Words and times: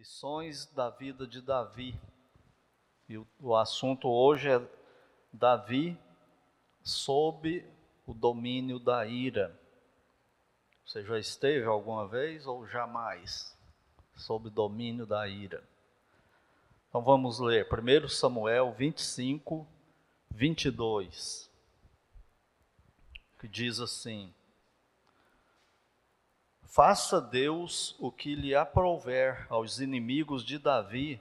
Lições 0.00 0.64
da 0.64 0.88
vida 0.88 1.26
de 1.26 1.42
Davi. 1.42 1.94
E 3.06 3.18
o, 3.18 3.26
o 3.38 3.54
assunto 3.54 4.08
hoje 4.08 4.48
é 4.48 4.66
Davi 5.30 5.94
sob 6.82 7.62
o 8.06 8.14
domínio 8.14 8.78
da 8.78 9.06
ira. 9.06 9.54
Você 10.86 11.04
já 11.04 11.18
esteve 11.18 11.66
alguma 11.66 12.08
vez 12.08 12.46
ou 12.46 12.66
jamais 12.66 13.54
sob 14.16 14.48
domínio 14.48 15.04
da 15.04 15.28
ira? 15.28 15.62
Então 16.88 17.02
vamos 17.02 17.38
ler 17.38 17.68
1 17.70 18.08
Samuel 18.08 18.72
25, 18.72 19.68
22, 20.30 21.50
que 23.38 23.46
diz 23.46 23.78
assim: 23.78 24.32
Faça 26.70 27.20
Deus 27.20 27.96
o 27.98 28.12
que 28.12 28.36
lhe 28.36 28.54
aprouver 28.54 29.44
aos 29.50 29.80
inimigos 29.80 30.44
de 30.44 30.56
Davi, 30.56 31.20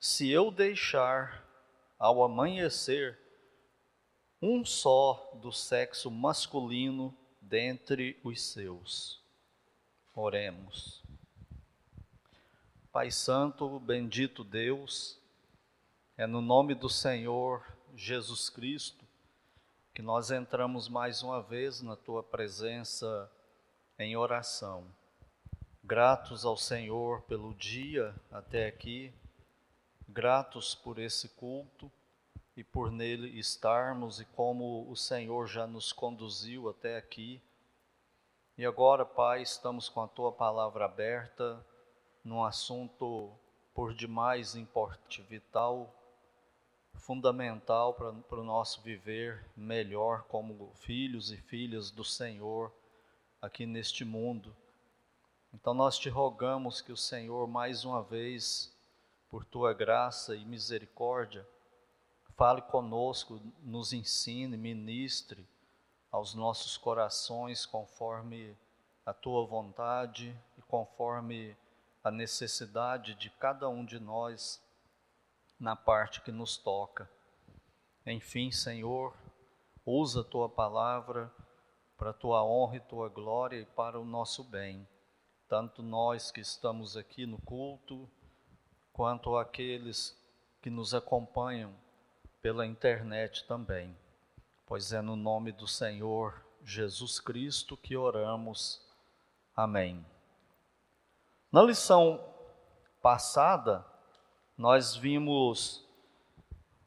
se 0.00 0.30
eu 0.30 0.50
deixar 0.50 1.44
ao 1.98 2.24
amanhecer 2.24 3.18
um 4.40 4.64
só 4.64 5.30
do 5.42 5.52
sexo 5.52 6.10
masculino 6.10 7.14
dentre 7.38 8.18
os 8.24 8.40
seus. 8.40 9.22
Oremos. 10.14 11.02
Pai 12.90 13.10
Santo, 13.10 13.78
bendito 13.80 14.42
Deus, 14.42 15.20
é 16.16 16.26
no 16.26 16.40
nome 16.40 16.74
do 16.74 16.88
Senhor 16.88 17.62
Jesus 17.94 18.48
Cristo 18.48 19.04
que 19.92 20.00
nós 20.00 20.30
entramos 20.30 20.88
mais 20.88 21.22
uma 21.22 21.42
vez 21.42 21.82
na 21.82 21.94
tua 21.94 22.22
presença 22.22 23.30
em 23.98 24.16
oração. 24.16 24.84
Gratos 25.82 26.44
ao 26.44 26.56
Senhor 26.56 27.22
pelo 27.22 27.52
dia 27.54 28.14
até 28.30 28.68
aqui, 28.68 29.12
gratos 30.06 30.72
por 30.72 31.00
esse 31.00 31.28
culto 31.30 31.90
e 32.56 32.62
por 32.62 32.92
nele 32.92 33.38
estarmos 33.38 34.20
e 34.20 34.24
como 34.24 34.88
o 34.88 34.94
Senhor 34.94 35.48
já 35.48 35.66
nos 35.66 35.92
conduziu 35.92 36.68
até 36.68 36.96
aqui. 36.96 37.42
E 38.56 38.64
agora, 38.64 39.04
Pai, 39.04 39.42
estamos 39.42 39.88
com 39.88 40.00
a 40.00 40.08
tua 40.08 40.30
palavra 40.30 40.84
aberta 40.84 41.64
num 42.22 42.44
assunto 42.44 43.32
por 43.74 43.94
demais 43.94 44.54
importante, 44.54 45.22
vital, 45.22 45.92
fundamental 46.94 47.94
para 47.94 48.40
o 48.40 48.44
nosso 48.44 48.80
viver 48.80 49.44
melhor 49.56 50.22
como 50.24 50.72
filhos 50.76 51.32
e 51.32 51.36
filhas 51.36 51.90
do 51.90 52.04
Senhor 52.04 52.72
aqui 53.40 53.66
neste 53.66 54.04
mundo. 54.04 54.54
Então 55.52 55.72
nós 55.72 55.98
te 55.98 56.08
rogamos 56.08 56.80
que 56.80 56.92
o 56.92 56.96
Senhor, 56.96 57.46
mais 57.46 57.84
uma 57.84 58.02
vez, 58.02 58.74
por 59.28 59.44
tua 59.44 59.72
graça 59.72 60.34
e 60.34 60.44
misericórdia, 60.44 61.46
fale 62.36 62.62
conosco, 62.62 63.40
nos 63.62 63.92
ensine, 63.92 64.56
ministre 64.56 65.46
aos 66.10 66.34
nossos 66.34 66.76
corações 66.76 67.66
conforme 67.66 68.56
a 69.04 69.12
tua 69.12 69.46
vontade 69.46 70.36
e 70.56 70.62
conforme 70.62 71.56
a 72.02 72.10
necessidade 72.10 73.14
de 73.14 73.30
cada 73.30 73.68
um 73.68 73.84
de 73.84 73.98
nós 73.98 74.62
na 75.58 75.74
parte 75.74 76.20
que 76.20 76.30
nos 76.30 76.56
toca. 76.56 77.10
Enfim, 78.06 78.50
Senhor, 78.50 79.14
usa 79.84 80.20
a 80.20 80.24
tua 80.24 80.48
palavra 80.48 81.32
para 81.98 82.10
a 82.10 82.14
tua 82.14 82.44
honra 82.44 82.76
e 82.76 82.80
tua 82.80 83.08
glória 83.08 83.58
e 83.58 83.66
para 83.66 84.00
o 84.00 84.04
nosso 84.04 84.44
bem, 84.44 84.86
tanto 85.48 85.82
nós 85.82 86.30
que 86.30 86.40
estamos 86.40 86.96
aqui 86.96 87.26
no 87.26 87.38
culto, 87.38 88.08
quanto 88.92 89.36
aqueles 89.36 90.16
que 90.62 90.70
nos 90.70 90.94
acompanham 90.94 91.74
pela 92.40 92.64
internet 92.64 93.44
também. 93.46 93.96
Pois 94.64 94.92
é 94.92 95.00
no 95.00 95.16
nome 95.16 95.50
do 95.50 95.66
Senhor 95.66 96.40
Jesus 96.62 97.18
Cristo 97.18 97.76
que 97.76 97.96
oramos. 97.96 98.80
Amém. 99.56 100.04
Na 101.50 101.62
lição 101.62 102.24
passada, 103.02 103.84
nós 104.56 104.94
vimos 104.94 105.84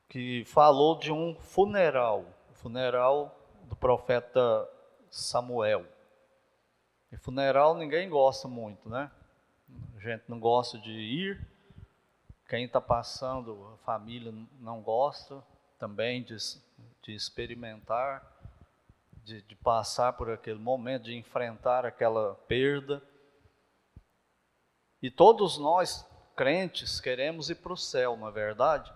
que 0.07 0.45
falou 0.45 0.97
de 0.97 1.11
um 1.11 1.35
funeral, 1.35 2.25
o 2.49 2.53
funeral 2.53 3.37
do 3.63 3.75
profeta 3.75 4.69
Samuel. 5.11 5.85
E 7.11 7.17
funeral 7.17 7.75
ninguém 7.75 8.09
gosta 8.09 8.47
muito, 8.47 8.89
né? 8.89 9.11
A 9.97 9.99
gente 9.99 10.23
não 10.27 10.39
gosta 10.39 10.79
de 10.79 10.89
ir. 10.89 11.45
Quem 12.47 12.65
está 12.65 12.81
passando, 12.81 13.73
a 13.73 13.85
família 13.85 14.33
não 14.59 14.81
gosta 14.81 15.43
também 15.77 16.23
de, 16.23 16.35
de 17.01 17.13
experimentar, 17.13 18.25
de, 19.23 19.41
de 19.41 19.55
passar 19.55 20.13
por 20.13 20.29
aquele 20.29 20.59
momento, 20.59 21.03
de 21.03 21.15
enfrentar 21.15 21.85
aquela 21.85 22.35
perda. 22.47 23.01
E 25.01 25.11
todos 25.11 25.57
nós, 25.57 26.05
crentes, 26.35 26.99
queremos 26.99 27.49
ir 27.49 27.55
para 27.55 27.73
o 27.73 27.77
céu, 27.77 28.15
não 28.15 28.27
é 28.27 28.31
verdade? 28.31 28.91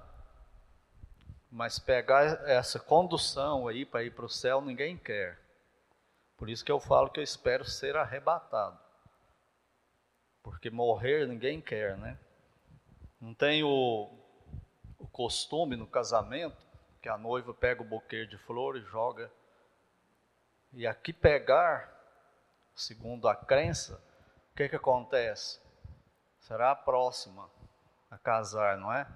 Mas 1.51 1.79
pegar 1.79 2.23
essa 2.47 2.79
condução 2.79 3.67
aí 3.67 3.85
para 3.85 4.03
ir 4.03 4.11
para 4.11 4.25
o 4.25 4.29
céu, 4.29 4.61
ninguém 4.61 4.97
quer. 4.97 5.44
Por 6.37 6.49
isso 6.49 6.65
que 6.65 6.71
eu 6.71 6.79
falo 6.79 7.09
que 7.09 7.19
eu 7.19 7.23
espero 7.23 7.63
ser 7.63 7.95
arrebatado. 7.95 8.77
Porque 10.43 10.69
morrer 10.69 11.27
ninguém 11.27 11.61
quer, 11.61 11.97
né? 11.97 12.19
Não 13.19 13.33
tem 13.33 13.63
o, 13.63 14.11
o 14.99 15.07
costume 15.07 15.75
no 15.75 15.87
casamento 15.87 16.57
que 17.01 17.07
a 17.07 17.17
noiva 17.17 17.53
pega 17.53 17.81
o 17.81 17.85
buquê 17.85 18.25
de 18.25 18.37
flores 18.37 18.83
joga. 18.87 19.31
E 20.73 20.85
aqui 20.85 21.13
pegar, 21.13 21.89
segundo 22.75 23.29
a 23.29 23.35
crença, 23.35 23.95
o 24.51 24.55
que, 24.55 24.67
que 24.67 24.75
acontece? 24.75 25.59
Será 26.39 26.71
a 26.71 26.75
próxima 26.75 27.49
a 28.11 28.17
casar, 28.17 28.77
não 28.77 28.91
é? 28.91 29.07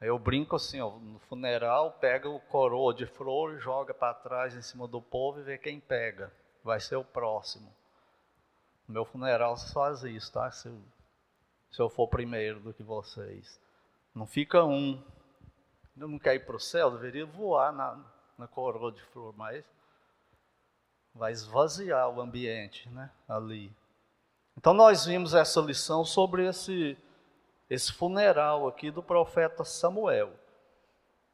Eu 0.00 0.18
brinco 0.18 0.56
assim, 0.56 0.80
ó, 0.80 0.90
no 0.98 1.18
funeral, 1.18 1.92
pega 1.92 2.28
o 2.28 2.40
coroa 2.40 2.94
de 2.94 3.06
flores, 3.06 3.62
joga 3.62 3.92
para 3.92 4.14
trás 4.14 4.54
em 4.54 4.62
cima 4.62 4.86
do 4.86 5.02
povo 5.02 5.40
e 5.40 5.42
vê 5.42 5.58
quem 5.58 5.80
pega 5.80 6.32
vai 6.64 6.80
ser 6.80 6.96
o 6.96 7.04
próximo. 7.04 7.70
No 8.88 8.94
meu 8.94 9.04
funeral 9.04 9.56
vocês 9.56 9.72
fazem 9.72 10.16
isso, 10.16 10.32
tá? 10.32 10.50
Se 10.50 10.68
eu, 10.68 10.80
se 11.70 11.80
eu 11.80 11.88
for 11.90 12.08
primeiro 12.08 12.58
do 12.60 12.72
que 12.72 12.82
vocês. 12.82 13.60
Não 14.14 14.26
fica 14.26 14.64
um. 14.64 15.00
Eu 15.96 16.08
não 16.08 16.18
quer 16.18 16.34
ir 16.34 16.46
para 16.46 16.56
o 16.56 16.60
céu, 16.60 16.90
deveria 16.90 17.26
voar 17.26 17.72
na, 17.72 18.02
na 18.38 18.48
coroa 18.48 18.90
de 18.90 19.02
flor, 19.02 19.34
mas 19.36 19.64
vai 21.14 21.30
esvaziar 21.30 22.08
o 22.08 22.20
ambiente 22.20 22.88
né, 22.88 23.10
ali. 23.28 23.72
Então 24.56 24.72
nós 24.74 25.04
vimos 25.04 25.34
essa 25.34 25.60
lição 25.60 26.04
sobre 26.04 26.46
esse, 26.46 26.96
esse 27.70 27.92
funeral 27.92 28.66
aqui 28.66 28.90
do 28.90 29.02
profeta 29.02 29.64
Samuel. 29.64 30.32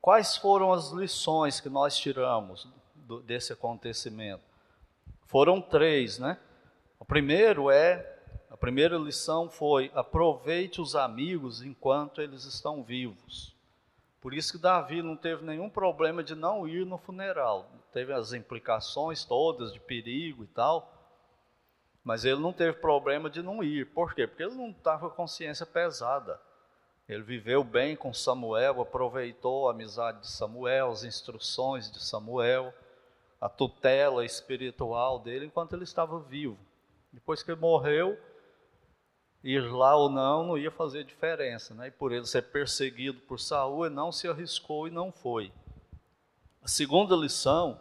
Quais 0.00 0.36
foram 0.36 0.72
as 0.72 0.90
lições 0.90 1.60
que 1.60 1.68
nós 1.68 1.96
tiramos 1.96 2.68
do, 2.94 3.22
desse 3.22 3.52
acontecimento? 3.52 4.49
Foram 5.30 5.60
três, 5.60 6.18
né? 6.18 6.36
O 6.98 7.04
primeiro 7.04 7.70
é, 7.70 8.18
a 8.50 8.56
primeira 8.56 8.98
lição 8.98 9.48
foi: 9.48 9.88
aproveite 9.94 10.80
os 10.80 10.96
amigos 10.96 11.62
enquanto 11.62 12.20
eles 12.20 12.44
estão 12.44 12.82
vivos. 12.82 13.54
Por 14.20 14.34
isso 14.34 14.50
que 14.50 14.58
Davi 14.58 15.02
não 15.02 15.16
teve 15.16 15.44
nenhum 15.44 15.70
problema 15.70 16.24
de 16.24 16.34
não 16.34 16.66
ir 16.66 16.84
no 16.84 16.98
funeral. 16.98 17.70
Teve 17.92 18.12
as 18.12 18.32
implicações 18.32 19.24
todas 19.24 19.72
de 19.72 19.78
perigo 19.78 20.42
e 20.42 20.48
tal, 20.48 20.92
mas 22.02 22.24
ele 22.24 22.40
não 22.40 22.52
teve 22.52 22.72
problema 22.78 23.30
de 23.30 23.40
não 23.40 23.62
ir. 23.62 23.86
Por 23.86 24.12
quê? 24.12 24.26
Porque 24.26 24.42
ele 24.42 24.56
não 24.56 24.70
estava 24.70 25.06
com 25.06 25.14
a 25.14 25.16
consciência 25.16 25.64
pesada. 25.64 26.40
Ele 27.08 27.22
viveu 27.22 27.62
bem 27.62 27.94
com 27.94 28.12
Samuel, 28.12 28.80
aproveitou 28.80 29.68
a 29.68 29.70
amizade 29.70 30.22
de 30.22 30.28
Samuel, 30.28 30.90
as 30.90 31.04
instruções 31.04 31.88
de 31.88 32.02
Samuel 32.02 32.74
a 33.40 33.48
tutela 33.48 34.24
espiritual 34.24 35.18
dele 35.18 35.46
enquanto 35.46 35.72
ele 35.72 35.84
estava 35.84 36.20
vivo. 36.20 36.58
Depois 37.10 37.42
que 37.42 37.50
ele 37.50 37.60
morreu, 37.60 38.18
ir 39.42 39.60
lá 39.60 39.96
ou 39.96 40.10
não 40.10 40.46
não 40.46 40.58
ia 40.58 40.70
fazer 40.70 41.04
diferença, 41.04 41.74
né? 41.74 41.88
E 41.88 41.90
por 41.90 42.12
ele 42.12 42.26
ser 42.26 42.42
perseguido 42.42 43.20
por 43.22 43.40
Saul, 43.40 43.86
ele 43.86 43.94
não 43.94 44.12
se 44.12 44.28
arriscou 44.28 44.86
e 44.86 44.90
não 44.90 45.10
foi. 45.10 45.50
A 46.62 46.68
segunda 46.68 47.16
lição 47.16 47.80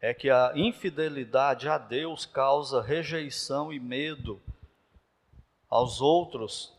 é 0.00 0.12
que 0.12 0.28
a 0.28 0.52
infidelidade 0.54 1.68
a 1.68 1.78
Deus 1.78 2.26
causa 2.26 2.82
rejeição 2.82 3.72
e 3.72 3.80
medo 3.80 4.40
aos 5.70 6.00
outros 6.00 6.72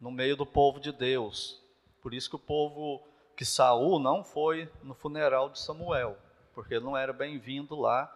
no 0.00 0.10
meio 0.10 0.36
do 0.36 0.46
povo 0.46 0.78
de 0.78 0.92
Deus. 0.92 1.60
Por 2.00 2.14
isso 2.14 2.30
que 2.30 2.36
o 2.36 2.38
povo 2.38 3.02
que 3.36 3.44
Saul 3.44 3.98
não 3.98 4.22
foi 4.22 4.70
no 4.82 4.94
funeral 4.94 5.50
de 5.50 5.58
Samuel 5.58 6.16
porque 6.56 6.74
ele 6.74 6.84
não 6.84 6.96
era 6.96 7.12
bem-vindo 7.12 7.78
lá 7.78 8.10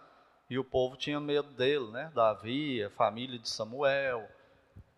e 0.48 0.58
o 0.58 0.64
povo 0.64 0.96
tinha 0.96 1.20
medo 1.20 1.50
dele, 1.50 1.90
né? 1.90 2.10
Davi, 2.14 2.82
a 2.82 2.88
família 2.88 3.38
de 3.38 3.48
Samuel. 3.48 4.26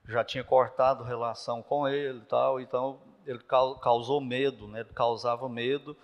já 0.08 0.24
tinha 0.24 0.44
cortado 0.44 1.02
relação 1.02 1.60
com 1.60 1.88
ele 1.88 2.20
e 2.20 2.26
tal, 2.26 2.60
então 2.60 3.00
ele 3.26 3.40
causou 3.82 4.20
medo, 4.20 4.68
né? 4.68 4.80
Ele 4.80 4.90
causava 4.94 5.48
medo 5.48 5.96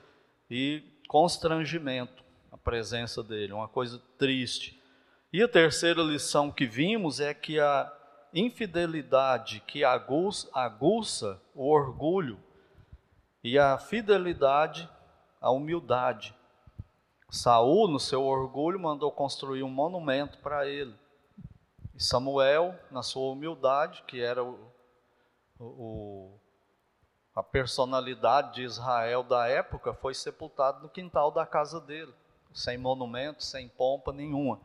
e 0.50 0.82
constrangimento 1.06 2.24
a 2.50 2.56
presença 2.56 3.22
dele, 3.22 3.52
uma 3.52 3.68
coisa 3.68 4.02
triste. 4.18 4.76
E 5.32 5.40
a 5.40 5.48
terceira 5.48 6.02
lição 6.02 6.50
que 6.50 6.66
vimos 6.66 7.20
é 7.20 7.32
que 7.32 7.60
a 7.60 7.92
infidelidade 8.34 9.62
que 9.64 9.84
aguça, 9.84 10.48
aguça 10.52 11.40
o 11.54 11.70
orgulho 11.70 12.40
e 13.44 13.56
a 13.56 13.78
fidelidade 13.78 14.88
a 15.40 15.50
humildade. 15.50 16.34
Saul, 17.30 17.88
no 17.88 18.00
seu 18.00 18.24
orgulho, 18.24 18.80
mandou 18.80 19.12
construir 19.12 19.62
um 19.62 19.68
monumento 19.68 20.38
para 20.38 20.66
ele. 20.66 20.94
E 21.94 22.02
Samuel, 22.02 22.74
na 22.90 23.02
sua 23.02 23.32
humildade, 23.32 24.02
que 24.06 24.20
era 24.20 24.42
o, 24.42 24.72
o, 25.58 26.38
a 27.34 27.42
personalidade 27.42 28.54
de 28.54 28.62
Israel 28.62 29.22
da 29.22 29.46
época, 29.46 29.92
foi 29.92 30.14
sepultado 30.14 30.82
no 30.82 30.88
quintal 30.88 31.30
da 31.30 31.44
casa 31.44 31.80
dele, 31.80 32.14
sem 32.54 32.78
monumento, 32.78 33.42
sem 33.44 33.68
pompa 33.68 34.12
nenhuma. 34.12 34.60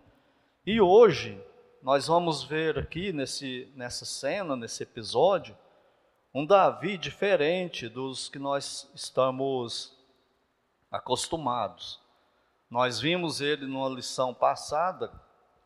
E 0.66 0.80
hoje, 0.80 1.44
nós 1.82 2.08
vamos 2.08 2.44
ver 2.44 2.80
aqui 2.80 3.12
nesse, 3.12 3.70
nessa 3.76 4.06
cena, 4.06 4.56
nesse 4.56 4.84
episódio, 4.84 5.58
um 6.34 6.46
Davi 6.46 6.98
diferente 6.98 7.90
dos 7.90 8.30
que 8.30 8.40
nós 8.40 8.90
estamos 8.96 9.96
acostumados. 10.90 12.03
Nós 12.74 13.00
vimos 13.00 13.40
ele 13.40 13.68
numa 13.68 13.88
lição 13.88 14.34
passada, 14.34 15.12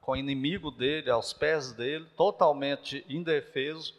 com 0.01 0.11
o 0.11 0.15
inimigo 0.17 0.69
dele 0.69 1.09
aos 1.09 1.31
pés 1.31 1.71
dele, 1.71 2.05
totalmente 2.17 3.05
indefeso, 3.07 3.95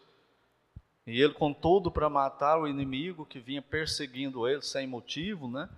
e 1.06 1.18
ele 1.18 1.32
com 1.32 1.54
tudo 1.54 1.90
para 1.90 2.10
matar 2.10 2.60
o 2.60 2.68
inimigo 2.68 3.24
que 3.24 3.40
vinha 3.40 3.62
perseguindo 3.62 4.46
ele 4.46 4.60
sem 4.60 4.86
motivo, 4.86 5.48
né? 5.48 5.70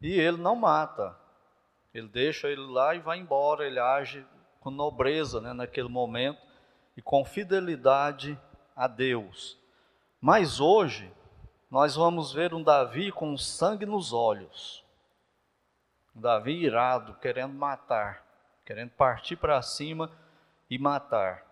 E 0.00 0.18
ele 0.18 0.38
não 0.38 0.56
mata. 0.56 1.14
Ele 1.92 2.08
deixa 2.08 2.48
ele 2.48 2.62
lá 2.62 2.94
e 2.94 2.98
vai 2.98 3.18
embora, 3.18 3.66
ele 3.66 3.78
age 3.78 4.24
com 4.58 4.70
nobreza, 4.70 5.42
né, 5.42 5.52
naquele 5.52 5.88
momento 5.88 6.40
e 6.96 7.02
com 7.02 7.26
fidelidade 7.26 8.40
a 8.74 8.88
Deus. 8.88 9.58
Mas 10.18 10.60
hoje 10.60 11.12
nós 11.70 11.94
vamos 11.94 12.32
ver 12.32 12.54
um 12.54 12.62
Davi 12.62 13.12
com 13.12 13.36
sangue 13.36 13.84
nos 13.84 14.14
olhos. 14.14 14.82
Davi 16.14 16.64
irado, 16.64 17.14
querendo 17.14 17.54
matar, 17.54 18.24
querendo 18.64 18.90
partir 18.90 19.36
para 19.36 19.60
cima 19.62 20.10
e 20.70 20.78
matar. 20.78 21.44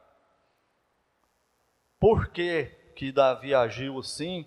Por 1.99 2.29
que, 2.29 2.65
que 2.97 3.13
Davi 3.13 3.55
agiu 3.55 3.99
assim? 3.99 4.47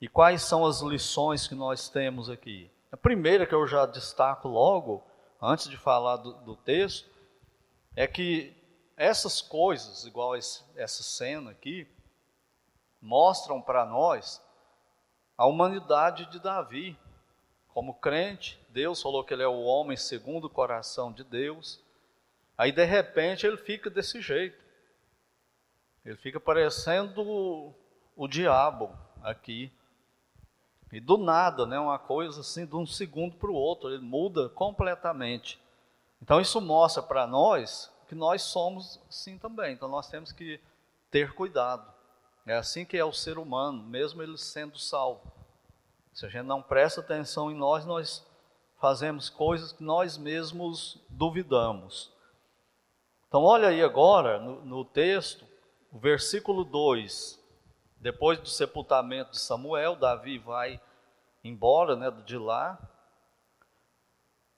E 0.00 0.08
quais 0.08 0.42
são 0.42 0.64
as 0.66 0.80
lições 0.80 1.46
que 1.46 1.54
nós 1.54 1.88
temos 1.88 2.28
aqui? 2.28 2.70
A 2.90 2.96
primeira 2.96 3.46
que 3.46 3.54
eu 3.54 3.66
já 3.66 3.86
destaco 3.86 4.48
logo, 4.48 5.02
antes 5.40 5.68
de 5.68 5.76
falar 5.76 6.16
do, 6.16 6.32
do 6.42 6.56
texto, 6.56 7.08
é 7.94 8.06
que 8.06 8.54
essas 8.96 9.40
coisas, 9.40 10.04
igual 10.04 10.36
esse, 10.36 10.62
essa 10.76 11.02
cena 11.02 11.50
aqui, 11.50 11.86
mostram 13.00 13.60
para 13.60 13.84
nós 13.84 14.40
a 15.36 15.46
humanidade 15.46 16.26
de 16.26 16.38
Davi. 16.38 16.98
Como 17.72 17.94
crente, 17.94 18.60
Deus 18.68 19.00
falou 19.00 19.24
que 19.24 19.32
ele 19.32 19.42
é 19.42 19.48
o 19.48 19.62
homem 19.62 19.96
segundo 19.96 20.44
o 20.44 20.50
coração 20.50 21.10
de 21.12 21.24
Deus. 21.24 21.80
Aí 22.56 22.70
de 22.70 22.84
repente 22.84 23.46
ele 23.46 23.56
fica 23.56 23.88
desse 23.88 24.20
jeito. 24.20 24.62
Ele 26.04 26.16
fica 26.16 26.38
parecendo 26.38 27.22
o, 27.22 27.74
o 28.16 28.28
diabo 28.28 28.90
aqui. 29.22 29.72
E 30.92 31.00
do 31.00 31.16
nada, 31.16 31.64
né, 31.64 31.78
uma 31.78 31.98
coisa 31.98 32.40
assim, 32.40 32.66
de 32.66 32.76
um 32.76 32.86
segundo 32.86 33.36
para 33.36 33.50
o 33.50 33.54
outro, 33.54 33.88
ele 33.88 34.02
muda 34.02 34.50
completamente. 34.50 35.58
Então 36.20 36.40
isso 36.40 36.60
mostra 36.60 37.02
para 37.02 37.26
nós 37.26 37.90
que 38.06 38.14
nós 38.14 38.42
somos 38.42 39.00
assim 39.08 39.38
também. 39.38 39.72
Então 39.72 39.88
nós 39.88 40.08
temos 40.08 40.30
que 40.30 40.60
ter 41.10 41.32
cuidado. 41.32 41.90
É 42.44 42.54
assim 42.54 42.84
que 42.84 42.98
é 42.98 43.04
o 43.04 43.12
ser 43.12 43.38
humano, 43.38 43.82
mesmo 43.82 44.22
ele 44.22 44.36
sendo 44.36 44.78
salvo. 44.78 45.32
Se 46.12 46.26
a 46.26 46.28
gente 46.28 46.44
não 46.44 46.62
presta 46.62 47.00
atenção 47.00 47.50
em 47.50 47.54
nós, 47.54 47.86
nós 47.86 48.26
fazemos 48.80 49.30
coisas 49.30 49.72
que 49.72 49.82
nós 49.82 50.18
mesmos 50.18 51.00
duvidamos. 51.08 52.12
Então, 53.28 53.44
olha 53.44 53.68
aí 53.68 53.82
agora 53.82 54.38
no, 54.38 54.64
no 54.64 54.84
texto, 54.84 55.46
o 55.90 55.98
versículo 55.98 56.64
2. 56.64 57.40
Depois 57.96 58.38
do 58.38 58.48
sepultamento 58.48 59.30
de 59.30 59.38
Samuel, 59.38 59.96
Davi 59.96 60.38
vai 60.38 60.80
embora 61.44 61.96
né, 61.96 62.10
de 62.26 62.36
lá. 62.36 62.78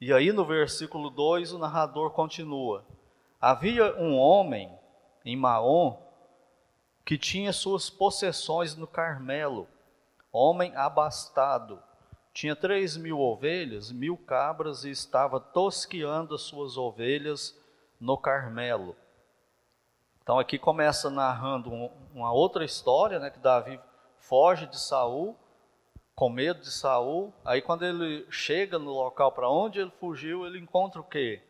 E 0.01 0.13
aí 0.13 0.33
no 0.33 0.45
versículo 0.45 1.11
2 1.11 1.53
o 1.53 1.59
narrador 1.59 2.11
continua: 2.11 2.85
Havia 3.41 3.95
um 3.97 4.17
homem 4.17 4.77
em 5.25 5.37
Maom 5.37 6.03
que 7.05 7.19
tinha 7.19 7.53
suas 7.53 7.91
possessões 7.91 8.75
no 8.75 8.87
Carmelo, 8.87 9.69
homem 10.35 10.75
abastado, 10.75 11.81
tinha 12.33 12.57
três 12.57 12.97
mil 12.97 13.21
ovelhas, 13.21 13.93
mil 13.93 14.17
cabras 14.17 14.85
e 14.85 14.91
estava 14.91 15.39
tosqueando 15.39 16.35
as 16.35 16.43
suas 16.43 16.77
ovelhas 16.77 17.57
no 18.01 18.19
Carmelo. 18.19 18.97
Então 20.21 20.37
aqui 20.37 20.59
começa 20.59 21.09
narrando 21.09 21.73
um, 21.73 21.89
uma 22.13 22.33
outra 22.33 22.65
história, 22.65 23.21
né, 23.21 23.31
que 23.31 23.39
Davi 23.39 23.79
foge 24.19 24.67
de 24.67 24.81
Saul, 24.81 25.37
com 26.17 26.29
medo 26.29 26.61
de 26.61 26.73
Saul. 26.73 27.33
Aí 27.45 27.63
quando 27.63 27.85
ele 27.85 28.27
chega 28.29 28.77
no 28.77 28.91
local 28.93 29.31
para 29.31 29.49
onde 29.49 29.79
ele 29.79 29.93
fugiu, 30.01 30.45
ele 30.45 30.59
encontra 30.59 31.01
o 31.01 31.05
quê? 31.05 31.41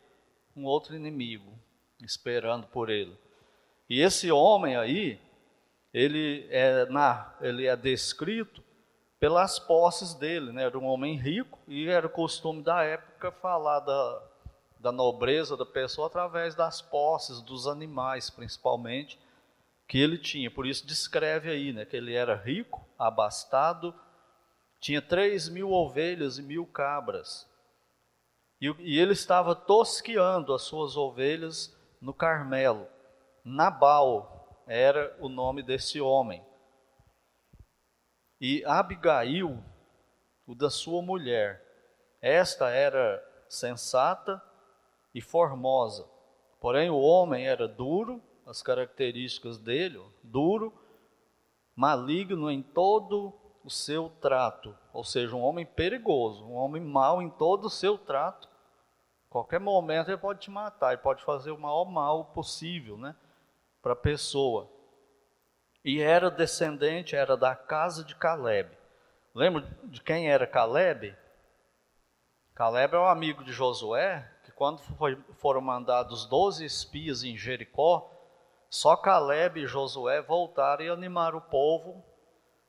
Um 0.55 0.65
outro 0.65 0.95
inimigo 0.95 1.51
esperando 2.03 2.67
por 2.67 2.91
ele. 2.91 3.17
E 3.89 3.99
esse 4.01 4.31
homem 4.31 4.75
aí, 4.75 5.19
ele 5.91 6.47
é, 6.51 6.85
na, 6.85 7.33
ele 7.41 7.65
é 7.65 7.75
descrito 7.75 8.64
pelas 9.19 9.59
posses 9.59 10.13
dele, 10.13 10.51
né? 10.51 10.63
Era 10.63 10.77
um 10.77 10.85
homem 10.85 11.15
rico 11.17 11.59
e 11.67 11.87
era 11.87 12.07
o 12.07 12.09
costume 12.09 12.61
da 12.61 12.83
época 12.83 13.31
falar 13.31 13.79
da, 13.79 14.23
da 14.79 14.91
nobreza 14.91 15.55
da 15.55 15.65
pessoa 15.65 16.07
através 16.07 16.55
das 16.55 16.81
posses, 16.81 17.41
dos 17.41 17.67
animais 17.67 18.29
principalmente, 18.29 19.19
que 19.87 19.99
ele 19.99 20.17
tinha. 20.17 20.51
Por 20.51 20.65
isso 20.65 20.85
descreve 20.85 21.49
aí, 21.49 21.71
né? 21.71 21.85
Que 21.85 21.95
ele 21.97 22.13
era 22.13 22.35
rico, 22.35 22.85
abastado, 22.97 23.93
tinha 24.79 25.01
três 25.01 25.49
mil 25.49 25.71
ovelhas 25.71 26.37
e 26.37 26.43
mil 26.43 26.65
cabras. 26.65 27.49
E, 28.61 28.67
e 28.79 28.99
ele 28.99 29.13
estava 29.13 29.55
tosqueando 29.55 30.53
as 30.53 30.63
suas 30.63 30.95
ovelhas 30.97 31.75
no 32.01 32.13
Carmelo. 32.13 32.87
Nabal 33.43 34.63
era 34.67 35.15
o 35.19 35.29
nome 35.29 35.61
desse 35.61 36.01
homem. 36.01 36.43
E 38.39 38.63
Abigail, 38.65 39.63
o 40.45 40.53
da 40.53 40.69
sua 40.69 41.01
mulher, 41.01 41.63
esta 42.21 42.69
era 42.69 43.23
sensata 43.47 44.41
e 45.13 45.21
formosa. 45.21 46.07
Porém, 46.59 46.89
o 46.89 46.99
homem 46.99 47.47
era 47.47 47.67
duro, 47.67 48.21
as 48.45 48.61
características 48.61 49.57
dele, 49.57 50.01
duro, 50.23 50.73
maligno 51.75 52.49
em 52.51 52.61
todo 52.61 53.33
o 53.63 53.69
seu 53.69 54.09
trato, 54.21 54.77
ou 54.93 55.03
seja, 55.03 55.35
um 55.35 55.41
homem 55.41 55.65
perigoso, 55.65 56.45
um 56.45 56.53
homem 56.53 56.81
mau 56.81 57.21
em 57.21 57.29
todo 57.29 57.65
o 57.65 57.69
seu 57.69 57.97
trato. 57.97 58.47
Qualquer 59.29 59.59
momento 59.59 60.09
ele 60.09 60.17
pode 60.17 60.39
te 60.39 60.51
matar, 60.51 60.93
ele 60.93 61.01
pode 61.01 61.23
fazer 61.23 61.51
o 61.51 61.59
maior 61.59 61.85
mal 61.85 62.25
possível, 62.25 62.97
né? 62.97 63.15
para 63.85 63.93
a 63.93 63.95
pessoa. 63.95 64.67
E 65.85 66.01
era 66.01 66.31
descendente, 66.31 67.15
era 67.15 67.37
da 67.37 67.55
casa 67.55 68.03
de 68.03 68.15
Caleb. 68.15 68.75
Lembra 69.35 69.61
de 69.83 70.01
quem 70.01 70.31
era 70.31 70.47
Caleb? 70.47 71.15
Caleb 72.55 72.95
é 72.95 72.99
um 72.99 73.07
amigo 73.07 73.43
de 73.43 73.53
Josué, 73.53 74.27
que 74.43 74.51
quando 74.51 74.79
foi, 74.79 75.15
foram 75.35 75.61
mandados 75.61 76.25
12 76.25 76.65
espias 76.65 77.23
em 77.23 77.37
Jericó, 77.37 78.11
só 78.67 78.97
Caleb 78.97 79.61
e 79.61 79.67
Josué 79.67 80.23
voltaram 80.23 80.83
e 80.83 80.89
animaram 80.89 81.37
o 81.37 81.41
povo 81.41 82.03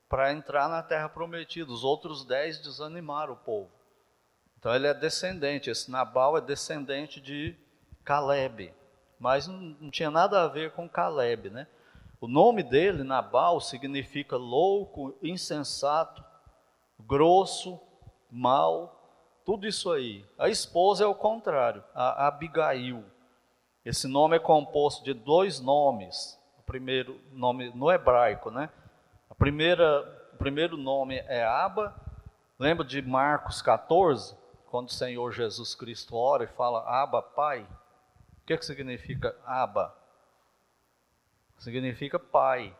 para 0.07 0.31
entrar 0.31 0.69
na 0.69 0.83
terra 0.83 1.09
prometida. 1.09 1.71
Os 1.71 1.83
outros 1.83 2.23
dez 2.23 2.59
desanimaram 2.59 3.33
o 3.33 3.37
povo. 3.37 3.71
Então 4.59 4.75
ele 4.75 4.85
é 4.85 4.93
descendente, 4.93 5.71
esse 5.71 5.89
Nabal 5.89 6.37
é 6.37 6.41
descendente 6.41 7.19
de 7.19 7.57
Caleb 8.05 8.71
mas 9.19 9.47
não, 9.47 9.57
não 9.57 9.89
tinha 9.89 10.11
nada 10.11 10.43
a 10.43 10.47
ver 10.47 10.71
com 10.71 10.87
Caleb, 10.87 11.49
né? 11.49 11.67
O 12.19 12.27
nome 12.27 12.63
dele, 12.63 13.03
Nabal, 13.03 13.61
significa 13.61 14.37
louco, 14.37 15.15
insensato, 15.21 16.23
grosso, 16.99 17.79
mal, 18.31 18.97
tudo 19.45 19.67
isso 19.67 19.91
aí. 19.91 20.25
A 20.37 20.49
esposa 20.49 21.03
é 21.03 21.07
o 21.07 21.13
contrário, 21.13 21.83
a 21.93 22.27
Abigail. 22.27 23.05
Esse 23.85 24.07
nome 24.07 24.35
é 24.35 24.39
composto 24.39 25.05
de 25.05 25.13
dois 25.13 25.59
nomes. 25.59 26.37
O 26.57 26.63
primeiro 26.63 27.21
nome 27.31 27.69
no 27.75 27.91
hebraico, 27.91 28.49
né? 28.49 28.69
A 29.29 29.35
primeira, 29.35 30.01
o 30.33 30.37
primeiro 30.37 30.75
nome 30.75 31.17
é 31.27 31.45
Aba. 31.45 31.95
Lembra 32.57 32.83
de 32.83 32.99
Marcos 33.01 33.61
14, 33.61 34.35
quando 34.71 34.87
o 34.87 34.93
Senhor 34.93 35.31
Jesus 35.31 35.75
Cristo 35.75 36.15
ora 36.15 36.45
e 36.45 36.47
fala 36.47 36.81
Aba, 36.81 37.21
Pai? 37.21 37.61
O 37.61 38.45
que, 38.47 38.57
que 38.57 38.65
significa 38.65 39.35
Aba? 39.45 39.95
Significa 41.57 42.19
pai. 42.19 42.75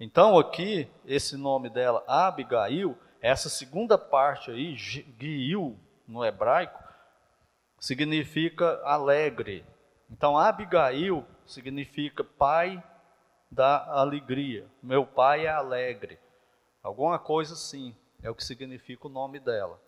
Então 0.00 0.38
aqui, 0.38 0.88
esse 1.04 1.36
nome 1.36 1.70
dela, 1.70 2.02
Abigail, 2.06 2.98
essa 3.20 3.48
segunda 3.48 3.96
parte 3.96 4.50
aí, 4.50 4.74
Gil, 4.76 5.78
no 6.06 6.24
hebraico, 6.24 6.82
significa 7.78 8.80
alegre. 8.84 9.64
Então, 10.10 10.38
Abigail 10.38 11.24
significa 11.46 12.22
pai 12.22 12.82
da 13.50 13.84
alegria. 13.92 14.66
Meu 14.82 15.06
pai 15.06 15.46
é 15.46 15.50
alegre. 15.50 16.18
Alguma 16.82 17.18
coisa 17.18 17.54
assim, 17.54 17.94
é 18.22 18.30
o 18.30 18.34
que 18.34 18.44
significa 18.44 19.06
o 19.06 19.10
nome 19.10 19.40
dela. 19.40 19.80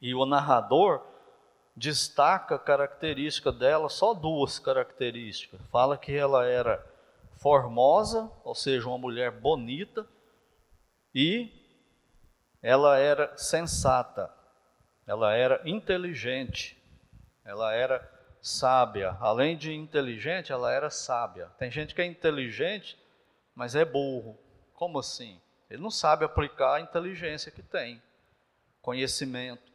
E 0.00 0.14
o 0.14 0.24
narrador 0.24 1.04
destaca 1.76 2.56
a 2.56 2.58
característica 2.58 3.50
dela, 3.50 3.88
só 3.88 4.14
duas 4.14 4.58
características. 4.58 5.60
Fala 5.70 5.96
que 5.96 6.14
ela 6.14 6.46
era 6.46 6.84
formosa, 7.36 8.30
ou 8.44 8.54
seja, 8.54 8.88
uma 8.88 8.98
mulher 8.98 9.30
bonita, 9.30 10.06
e 11.14 11.50
ela 12.62 12.98
era 12.98 13.36
sensata, 13.36 14.32
ela 15.06 15.34
era 15.34 15.60
inteligente, 15.64 16.80
ela 17.44 17.74
era 17.74 18.08
sábia. 18.40 19.16
Além 19.20 19.56
de 19.56 19.72
inteligente, 19.72 20.52
ela 20.52 20.72
era 20.72 20.90
sábia. 20.90 21.46
Tem 21.58 21.70
gente 21.70 21.94
que 21.94 22.02
é 22.02 22.06
inteligente, 22.06 22.98
mas 23.54 23.74
é 23.74 23.84
burro. 23.84 24.38
Como 24.74 24.98
assim? 24.98 25.40
Ele 25.68 25.82
não 25.82 25.90
sabe 25.90 26.24
aplicar 26.24 26.74
a 26.74 26.80
inteligência 26.80 27.50
que 27.50 27.62
tem, 27.62 28.02
conhecimento, 28.80 29.72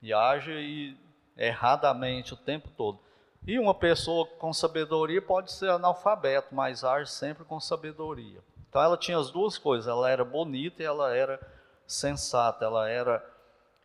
e 0.00 0.12
age 0.12 0.96
erradamente 1.36 2.34
o 2.34 2.36
tempo 2.36 2.68
todo. 2.76 2.98
E 3.46 3.58
uma 3.58 3.74
pessoa 3.74 4.26
com 4.26 4.52
sabedoria 4.52 5.20
pode 5.20 5.52
ser 5.52 5.70
analfabeto, 5.70 6.54
mas 6.54 6.84
age 6.84 7.10
sempre 7.10 7.44
com 7.44 7.58
sabedoria. 7.58 8.40
Então 8.68 8.80
ela 8.80 8.96
tinha 8.96 9.18
as 9.18 9.30
duas 9.30 9.58
coisas, 9.58 9.88
ela 9.88 10.08
era 10.08 10.24
bonita 10.24 10.82
e 10.82 10.86
ela 10.86 11.14
era 11.14 11.40
sensata, 11.86 12.64
ela 12.64 12.88
era 12.88 13.24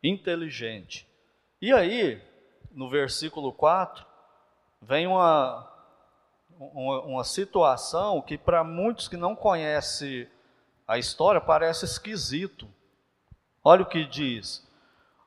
inteligente. 0.03 1.07
E 1.61 1.73
aí, 1.73 2.21
no 2.71 2.87
versículo 2.87 3.51
4, 3.51 4.05
vem 4.81 5.07
uma, 5.07 5.67
uma, 6.59 7.01
uma 7.01 7.23
situação 7.23 8.21
que 8.21 8.37
para 8.37 8.63
muitos 8.63 9.07
que 9.07 9.17
não 9.17 9.35
conhecem 9.35 10.29
a 10.87 10.97
história 10.97 11.41
parece 11.41 11.83
esquisito. 11.83 12.67
Olha 13.63 13.81
o 13.81 13.89
que 13.89 14.05
diz: 14.05 14.65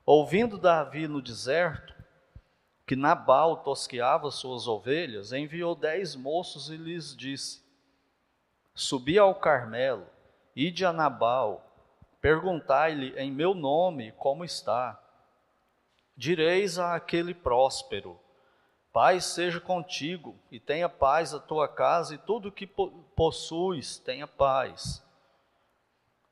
Ouvindo 0.05 0.57
Davi 0.57 1.07
no 1.07 1.21
deserto 1.21 1.93
que 2.91 2.95
Nabal 2.97 3.55
tosqueava 3.55 4.29
suas 4.31 4.67
ovelhas, 4.67 5.31
enviou 5.31 5.73
dez 5.73 6.13
moços 6.13 6.69
e 6.69 6.75
lhes 6.75 7.15
disse: 7.15 7.63
Subi 8.75 9.17
ao 9.17 9.33
Carmelo, 9.33 10.05
ide 10.53 10.85
a 10.85 10.91
Nabal, 10.91 11.65
perguntai-lhe 12.19 13.17
em 13.17 13.31
meu 13.31 13.53
nome 13.53 14.11
como 14.17 14.43
está 14.43 15.01
direis 16.17 16.77
a 16.77 16.93
aquele 16.93 17.33
próspero: 17.33 18.19
Paz 18.91 19.23
seja 19.23 19.61
contigo, 19.61 20.35
e 20.51 20.59
tenha 20.59 20.89
paz 20.89 21.33
a 21.33 21.39
tua 21.39 21.69
casa, 21.69 22.15
e 22.15 22.17
tudo 22.17 22.49
o 22.49 22.51
que 22.51 22.67
possuis 23.15 23.99
tenha 23.99 24.27
paz. 24.27 25.01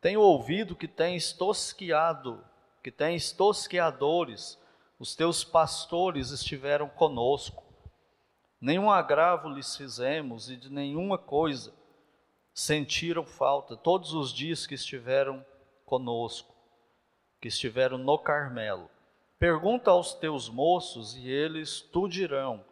Tenho 0.02 0.20
ouvido 0.20 0.76
que 0.76 0.90
tens 0.90 1.32
tosquiado, 1.32 2.44
que 2.84 2.92
tens 2.92 3.32
tosqueadores, 3.32 4.60
os 5.00 5.16
teus 5.16 5.44
pastores 5.46 6.32
estiveram 6.32 6.90
conosco. 6.90 7.64
Nenhum 8.60 8.92
agravo 8.92 9.48
lhes 9.48 9.76
fizemos, 9.78 10.50
e 10.50 10.58
de 10.58 10.70
nenhuma 10.70 11.18
coisa 11.18 11.74
sentiram 12.54 13.24
falta, 13.24 13.78
todos 13.78 14.14
os 14.14 14.34
dias 14.34 14.68
que 14.68 14.76
estiveram 14.76 15.46
conosco, 15.86 16.54
que 17.40 17.48
estiveram 17.48 17.98
no 17.98 18.18
Carmelo. 18.20 18.90
Pergunta 19.40 19.90
aos 19.90 20.14
teus 20.14 20.50
moços 20.50 21.16
e 21.16 21.30
eles 21.30 21.80
tu 21.80 22.10
dirão: 22.10 22.66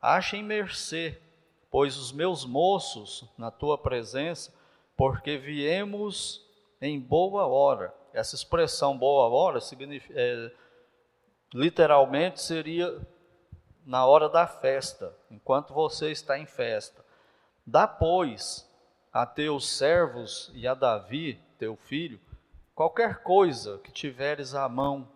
Achem 0.00 0.44
mercê, 0.44 1.20
pois 1.68 1.96
os 1.96 2.12
meus 2.12 2.44
moços 2.44 3.24
na 3.36 3.50
tua 3.50 3.76
presença, 3.76 4.54
porque 4.96 5.36
viemos 5.36 6.46
em 6.80 7.00
boa 7.00 7.48
hora. 7.48 7.92
Essa 8.12 8.36
expressão 8.36 8.96
boa 8.96 9.28
hora 9.28 9.60
significa, 9.60 10.14
é, 10.16 10.52
literalmente 11.52 12.40
seria 12.40 13.00
na 13.84 14.06
hora 14.06 14.28
da 14.28 14.46
festa, 14.46 15.14
enquanto 15.30 15.74
você 15.74 16.10
está 16.10 16.38
em 16.38 16.46
festa. 16.46 17.04
Dá, 17.66 17.86
pois, 17.86 18.68
a 19.12 19.26
teus 19.26 19.68
servos 19.68 20.50
e 20.54 20.66
a 20.66 20.74
Davi, 20.74 21.40
teu 21.58 21.76
filho, 21.76 22.20
qualquer 22.74 23.22
coisa 23.22 23.78
que 23.78 23.92
tiveres 23.92 24.54
à 24.54 24.68
mão 24.68 25.08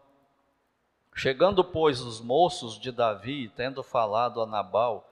Chegando, 1.18 1.64
pois, 1.64 2.02
os 2.02 2.20
moços 2.20 2.78
de 2.78 2.92
Davi, 2.92 3.48
tendo 3.56 3.82
falado 3.82 4.42
a 4.42 4.46
Nabal, 4.46 5.02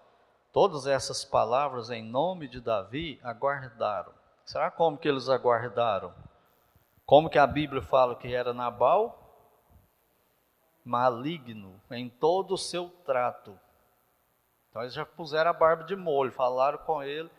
todas 0.52 0.86
essas 0.86 1.24
palavras 1.24 1.88
em 1.88 2.04
nome 2.04 2.46
de 2.46 2.60
Davi, 2.60 3.18
aguardaram. 3.24 4.12
Será 4.44 4.70
como 4.70 4.98
que 4.98 5.08
eles 5.08 5.30
aguardaram? 5.30 6.12
Como 7.06 7.30
que 7.30 7.38
a 7.38 7.46
Bíblia 7.46 7.80
fala 7.80 8.14
que 8.14 8.34
era 8.34 8.52
Nabal? 8.52 9.23
Maligno 10.84 11.80
em 11.90 12.08
todo 12.08 12.54
o 12.54 12.58
seu 12.58 12.88
trato. 13.04 13.58
Então 14.68 14.82
eles 14.82 14.94
já 14.94 15.06
puseram 15.06 15.50
a 15.50 15.54
barba 15.54 15.84
de 15.84 15.96
molho, 15.96 16.32
falaram 16.32 16.78
com 16.78 17.02
ele. 17.02 17.30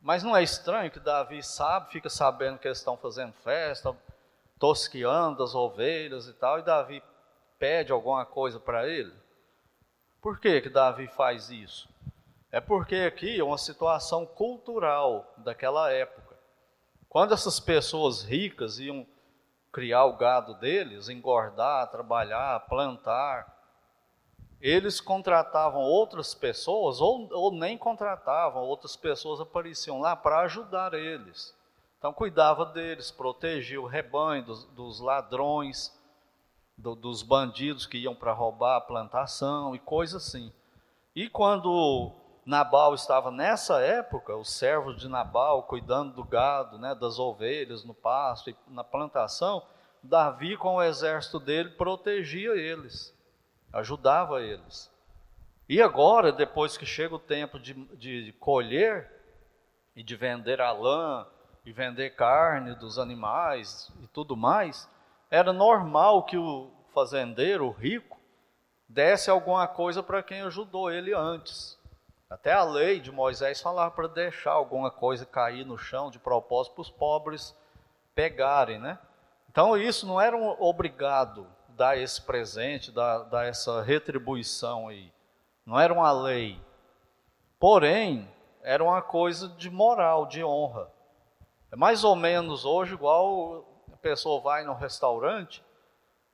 Mas 0.00 0.22
não 0.22 0.36
é 0.36 0.42
estranho 0.42 0.90
que 0.90 0.98
Davi 0.98 1.42
sabe, 1.42 1.92
fica 1.92 2.10
sabendo 2.10 2.58
que 2.58 2.66
eles 2.66 2.78
estão 2.78 2.96
fazendo 2.96 3.32
festa, 3.32 3.96
tosqueando 4.58 5.42
as 5.42 5.54
ovelhas 5.54 6.26
e 6.26 6.32
tal, 6.32 6.58
e 6.58 6.62
Davi 6.62 7.02
pede 7.58 7.92
alguma 7.92 8.24
coisa 8.24 8.58
para 8.58 8.88
ele? 8.88 9.12
Por 10.20 10.38
que, 10.40 10.60
que 10.60 10.68
Davi 10.68 11.06
faz 11.06 11.50
isso? 11.50 11.88
É 12.50 12.60
porque 12.60 12.96
aqui 12.96 13.38
é 13.38 13.44
uma 13.44 13.58
situação 13.58 14.26
cultural 14.26 15.32
daquela 15.38 15.90
época. 15.90 16.36
Quando 17.08 17.34
essas 17.34 17.60
pessoas 17.60 18.22
ricas 18.22 18.78
iam 18.78 19.06
criar 19.72 20.04
o 20.04 20.16
gado 20.16 20.54
deles, 20.54 21.08
engordar, 21.08 21.90
trabalhar, 21.90 22.60
plantar, 22.66 23.58
eles 24.60 25.00
contratavam 25.00 25.80
outras 25.80 26.34
pessoas, 26.34 27.00
ou, 27.00 27.28
ou 27.32 27.52
nem 27.52 27.78
contratavam, 27.78 28.62
outras 28.62 28.94
pessoas 28.94 29.40
apareciam 29.40 30.00
lá 30.00 30.14
para 30.14 30.40
ajudar 30.40 30.92
eles. 30.92 31.56
Então 31.98 32.12
cuidava 32.12 32.66
deles, 32.66 33.10
protegia 33.10 33.80
o 33.80 33.86
rebanho 33.86 34.44
dos, 34.44 34.64
dos 34.66 35.00
ladrões, 35.00 35.94
do, 36.76 36.94
dos 36.94 37.22
bandidos 37.22 37.86
que 37.86 37.98
iam 37.98 38.14
para 38.14 38.32
roubar 38.32 38.76
a 38.76 38.80
plantação 38.80 39.74
e 39.74 39.78
coisas 39.78 40.26
assim. 40.26 40.52
E 41.14 41.28
quando 41.28 42.12
Nabal 42.44 42.94
estava 42.94 43.30
nessa 43.30 43.80
época, 43.80 44.36
os 44.36 44.50
servos 44.50 44.96
de 44.96 45.08
Nabal 45.08 45.64
cuidando 45.64 46.14
do 46.14 46.24
gado, 46.24 46.78
né, 46.78 46.94
das 46.94 47.18
ovelhas 47.18 47.84
no 47.84 47.94
pasto 47.94 48.50
e 48.50 48.56
na 48.68 48.82
plantação, 48.82 49.62
Davi 50.02 50.56
com 50.56 50.76
o 50.76 50.82
exército 50.82 51.38
dele 51.38 51.70
protegia 51.70 52.52
eles, 52.52 53.14
ajudava 53.72 54.40
eles. 54.40 54.90
E 55.68 55.80
agora, 55.80 56.32
depois 56.32 56.76
que 56.76 56.86
chega 56.86 57.14
o 57.14 57.18
tempo 57.18 57.58
de, 57.58 57.74
de 57.96 58.32
colher 58.40 59.10
e 59.94 60.02
de 60.02 60.16
vender 60.16 60.60
a 60.60 60.72
lã 60.72 61.26
e 61.64 61.72
vender 61.72 62.10
carne 62.16 62.74
dos 62.74 62.98
animais 62.98 63.92
e 64.02 64.06
tudo 64.08 64.36
mais, 64.36 64.88
era 65.30 65.52
normal 65.52 66.24
que 66.24 66.36
o 66.36 66.72
fazendeiro, 66.92 67.66
o 67.66 67.70
rico, 67.70 68.18
desse 68.88 69.30
alguma 69.30 69.68
coisa 69.68 70.02
para 70.02 70.22
quem 70.22 70.40
ajudou 70.42 70.90
ele 70.90 71.14
antes. 71.14 71.79
Até 72.30 72.52
a 72.52 72.62
lei 72.62 73.00
de 73.00 73.10
Moisés 73.10 73.60
falava 73.60 73.90
para 73.90 74.06
deixar 74.06 74.52
alguma 74.52 74.88
coisa 74.88 75.26
cair 75.26 75.66
no 75.66 75.76
chão 75.76 76.12
de 76.12 76.18
propósito 76.20 76.74
para 76.74 76.82
os 76.82 76.90
pobres 76.90 77.56
pegarem, 78.14 78.78
né? 78.78 79.00
Então 79.50 79.76
isso 79.76 80.06
não 80.06 80.20
era 80.20 80.36
um 80.36 80.48
obrigado 80.62 81.44
dar 81.70 81.98
esse 81.98 82.22
presente, 82.22 82.92
dar, 82.92 83.24
dar 83.24 83.46
essa 83.46 83.82
retribuição 83.82 84.86
aí. 84.86 85.12
Não 85.66 85.78
era 85.78 85.92
uma 85.92 86.12
lei. 86.12 86.62
Porém, 87.58 88.32
era 88.62 88.84
uma 88.84 89.02
coisa 89.02 89.48
de 89.48 89.68
moral, 89.68 90.26
de 90.26 90.44
honra. 90.44 90.88
É 91.72 91.76
mais 91.76 92.04
ou 92.04 92.14
menos 92.14 92.64
hoje 92.64 92.94
igual 92.94 93.66
a 93.92 93.96
pessoa 93.96 94.40
vai 94.40 94.62
no 94.64 94.74
restaurante 94.74 95.64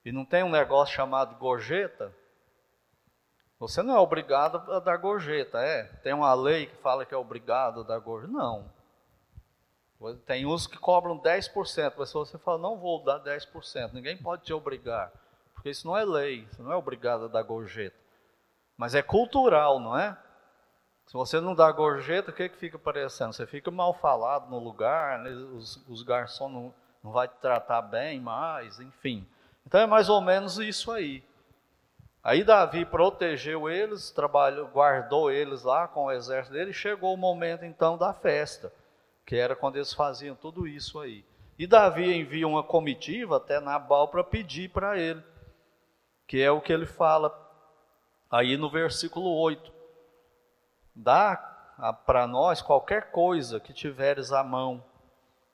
e 0.05 0.12
não 0.12 0.26
tem 0.26 0.43
um 0.43 0.50
negócio 0.50 0.95
chamado 0.95 1.37
gorjeta? 1.37 2.15
Você 3.58 3.82
não 3.82 3.96
é 3.96 4.00
obrigado 4.00 4.70
a 4.70 4.78
dar 4.78 4.98
gorjeta, 4.98 5.58
é? 5.58 5.84
Tem 6.02 6.12
uma 6.12 6.34
lei 6.34 6.66
que 6.66 6.76
fala 6.76 7.06
que 7.06 7.14
é 7.14 7.16
obrigado 7.16 7.80
a 7.80 7.84
dar 7.84 7.98
gorjeta? 7.98 8.32
Não. 8.32 8.70
Tem 10.26 10.44
uns 10.44 10.66
que 10.66 10.76
cobram 10.76 11.18
10%, 11.18 11.94
mas 11.96 12.08
se 12.10 12.14
você 12.14 12.36
fala, 12.36 12.58
não 12.58 12.76
vou 12.76 13.02
dar 13.02 13.18
10%, 13.20 13.94
ninguém 13.94 14.16
pode 14.16 14.42
te 14.44 14.52
obrigar, 14.52 15.10
porque 15.54 15.70
isso 15.70 15.86
não 15.86 15.96
é 15.96 16.04
lei, 16.04 16.46
você 16.46 16.62
não 16.62 16.70
é 16.70 16.76
obrigado 16.76 17.25
a 17.25 17.28
dar 17.28 17.42
gorjeta. 17.42 17.96
Mas 18.76 18.94
é 18.94 19.02
cultural, 19.02 19.80
não 19.80 19.98
é? 19.98 20.16
Se 21.06 21.14
você 21.14 21.40
não 21.40 21.54
dá 21.54 21.72
gorjeta, 21.72 22.30
o 22.30 22.34
que, 22.34 22.48
que 22.48 22.58
fica 22.58 22.78
parecendo? 22.78 23.32
Você 23.32 23.46
fica 23.46 23.70
mal 23.70 23.94
falado 23.94 24.50
no 24.50 24.58
lugar, 24.58 25.20
né? 25.20 25.30
os, 25.30 25.82
os 25.88 26.02
garçons 26.02 26.52
não, 26.52 26.75
não 27.02 27.12
vai 27.12 27.26
te 27.26 27.36
tratar 27.40 27.80
bem 27.80 28.20
mais, 28.20 28.78
enfim. 28.80 29.26
Então 29.64 29.80
é 29.80 29.86
mais 29.86 30.10
ou 30.10 30.20
menos 30.20 30.58
isso 30.58 30.92
aí. 30.92 31.25
Aí 32.26 32.42
Davi 32.42 32.85
protegeu 32.85 33.71
eles, 33.71 34.11
trabalhou, 34.11 34.66
guardou 34.66 35.30
eles 35.30 35.62
lá 35.62 35.87
com 35.87 36.06
o 36.06 36.11
exército 36.11 36.54
dele, 36.54 36.73
e 36.73 36.75
chegou 36.75 37.14
o 37.14 37.16
momento 37.16 37.64
então 37.64 37.97
da 37.97 38.12
festa, 38.12 38.73
que 39.25 39.37
era 39.37 39.54
quando 39.54 39.76
eles 39.76 39.92
faziam 39.92 40.35
tudo 40.35 40.66
isso 40.66 40.99
aí. 40.99 41.25
E 41.56 41.68
Davi 41.68 42.12
envia 42.12 42.49
uma 42.49 42.64
comitiva 42.64 43.37
até 43.37 43.61
Nabal 43.61 44.09
para 44.09 44.25
pedir 44.25 44.71
para 44.71 44.99
ele, 44.99 45.23
que 46.26 46.42
é 46.42 46.50
o 46.50 46.61
que 46.61 46.73
ele 46.73 46.85
fala 46.85 47.33
aí 48.28 48.56
no 48.56 48.68
versículo 48.68 49.30
8. 49.30 49.73
Dá 50.97 51.37
para 52.04 52.26
nós 52.26 52.61
qualquer 52.61 53.12
coisa 53.12 53.61
que 53.61 53.73
tiveres 53.73 54.33
à 54.33 54.42
mão, 54.42 54.83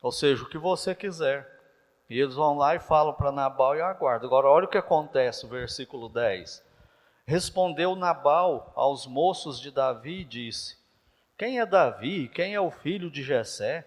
ou 0.01 0.11
seja, 0.11 0.43
o 0.43 0.49
que 0.49 0.57
você 0.57 0.95
quiser. 0.95 1.52
E 2.13 2.21
eles 2.21 2.35
vão 2.35 2.59
lá 2.59 2.75
e 2.75 2.79
falam 2.79 3.15
para 3.15 3.33
Nabal 3.33 3.75
e 3.75 3.81
aguardam. 3.81 4.29
Agora, 4.29 4.47
olha 4.47 4.67
o 4.67 4.69
que 4.69 4.77
acontece, 4.77 5.47
o 5.47 5.49
versículo 5.49 6.11
10. 6.11 6.63
Respondeu 7.25 7.97
Nabal 7.97 8.71
aos 8.77 9.07
moços 9.07 9.59
de 9.59 9.71
Davi 9.71 10.21
e 10.21 10.25
disse: 10.25 10.77
Quem 11.39 11.59
é 11.59 11.65
Davi? 11.65 12.29
Quem 12.29 12.55
é 12.55 12.61
o 12.61 12.71
filho 12.71 13.11
de 13.11 13.23
Jessé? 13.23 13.87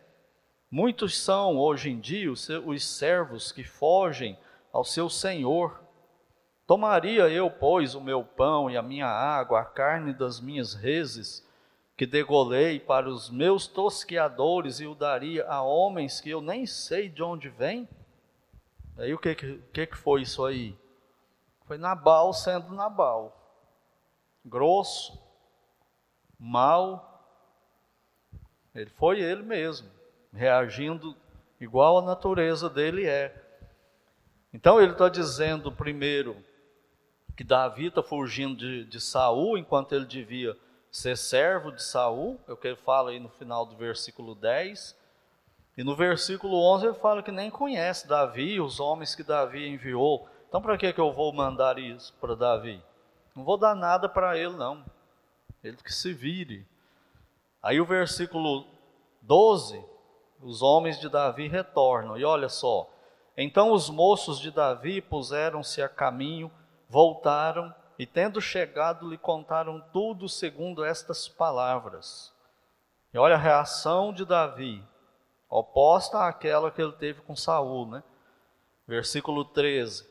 Muitos 0.72 1.16
são 1.16 1.56
hoje 1.56 1.92
em 1.92 2.00
dia 2.00 2.32
os, 2.32 2.50
os 2.50 2.84
servos 2.84 3.52
que 3.52 3.64
fogem 3.64 4.36
ao 4.74 4.84
seu 4.84 5.08
senhor. 5.08 5.80
Tomaria 6.66 7.30
eu, 7.30 7.52
pois, 7.52 7.94
o 7.94 8.02
meu 8.02 8.24
pão 8.24 8.72
e 8.72 8.76
a 8.76 8.82
minha 8.82 9.06
água, 9.06 9.62
a 9.62 9.66
carne 9.66 10.14
das 10.14 10.42
minhas 10.42 10.74
reses, 10.74 11.48
que 11.96 12.08
degolei 12.08 12.80
para 12.80 13.08
os 13.08 13.30
meus 13.30 13.68
tosqueadores 13.68 14.80
e 14.80 14.88
o 14.88 14.96
daria 14.96 15.46
a 15.46 15.62
homens 15.62 16.20
que 16.20 16.32
eu 16.32 16.42
nem 16.42 16.66
sei 16.66 17.08
de 17.08 17.22
onde 17.22 17.50
vêm? 17.50 17.88
Aí 18.98 19.14
o 19.14 19.20
que, 19.20 19.36
que, 19.36 19.88
que 19.88 19.98
foi 19.98 20.22
isso 20.22 20.46
aí? 20.46 20.78
Foi 21.66 21.78
Nabal 21.78 22.34
sendo 22.34 22.74
Nabal. 22.74 23.36
Grosso, 24.46 25.20
mal. 26.40 27.12
Ele 28.74 28.90
foi 28.90 29.20
ele 29.20 29.42
mesmo, 29.42 29.90
reagindo 30.32 31.16
igual 31.60 31.98
a 31.98 32.02
natureza 32.02 32.70
dele 32.70 33.06
é. 33.06 33.34
Então 34.54 34.82
ele 34.82 34.92
está 34.92 35.10
dizendo 35.10 35.72
primeiro 35.72 36.38
que 37.36 37.44
Davi 37.44 37.88
está 37.88 38.02
fugindo 38.02 38.56
de, 38.56 38.86
de 38.86 39.02
Saul 39.02 39.58
enquanto 39.58 39.94
ele 39.94 40.06
devia 40.06 40.58
ser 40.90 41.18
servo 41.18 41.72
de 41.72 41.84
Saul, 41.84 42.40
é 42.48 42.54
o 42.54 42.58
que 42.58 42.68
ele 42.68 42.78
fala 42.78 43.12
aí 43.12 43.20
no 43.20 43.28
final 43.28 43.66
do 43.66 43.76
versículo 43.76 44.34
10. 44.34 44.96
E 45.78 45.84
no 45.84 45.96
versículo 45.96 46.56
11 46.74 46.86
ele 46.86 46.94
fala 46.96 47.22
que 47.22 47.32
nem 47.32 47.50
conhece 47.50 48.08
Davi, 48.08 48.62
os 48.62 48.80
homens 48.80 49.14
que 49.14 49.24
Davi 49.24 49.68
enviou. 49.68 50.28
Então 50.48 50.62
para 50.62 50.78
que, 50.78 50.94
que 50.94 51.02
eu 51.02 51.12
vou 51.12 51.34
mandar 51.34 51.78
isso 51.78 52.14
para 52.20 52.36
Davi? 52.36 52.82
Não 53.36 53.44
vou 53.44 53.58
dar 53.58 53.76
nada 53.76 54.08
para 54.08 54.38
ele, 54.38 54.56
não. 54.56 54.86
Ele 55.62 55.76
que 55.78 55.94
se 55.94 56.14
vire. 56.14 56.66
Aí 57.62 57.82
o 57.82 57.86
versículo 57.86 58.66
12, 59.22 59.84
os 60.42 60.62
homens 60.62 60.98
de 60.98 61.10
Davi 61.10 61.48
retornam. 61.48 62.18
E 62.18 62.24
olha 62.24 62.48
só. 62.48 62.90
Então 63.36 63.74
os 63.74 63.90
moços 63.90 64.40
de 64.40 64.52
Davi 64.52 65.02
puseram-se 65.02 65.82
a 65.82 65.90
caminho, 65.90 66.50
voltaram 66.88 67.74
e, 68.00 68.06
tendo 68.06 68.40
chegado, 68.40 69.10
lhe 69.10 69.18
contaram 69.18 69.82
tudo 69.92 70.30
segundo 70.30 70.86
estas 70.86 71.28
palavras. 71.28 72.34
E 73.14 73.18
olha 73.18 73.36
a 73.36 73.40
reação 73.40 74.14
de 74.14 74.24
Davi 74.24 74.82
oposta 75.60 76.28
àquela 76.28 76.70
que 76.70 76.82
ele 76.82 76.92
teve 76.94 77.22
com 77.22 77.36
Saul, 77.36 77.88
né? 77.88 78.04
Versículo 78.88 79.46
13. 79.46 80.08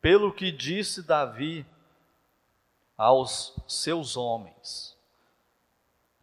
Pelo 0.00 0.32
que 0.32 0.50
disse 0.50 1.02
Davi 1.02 1.66
aos 2.96 3.54
seus 3.68 4.16
homens: 4.16 4.96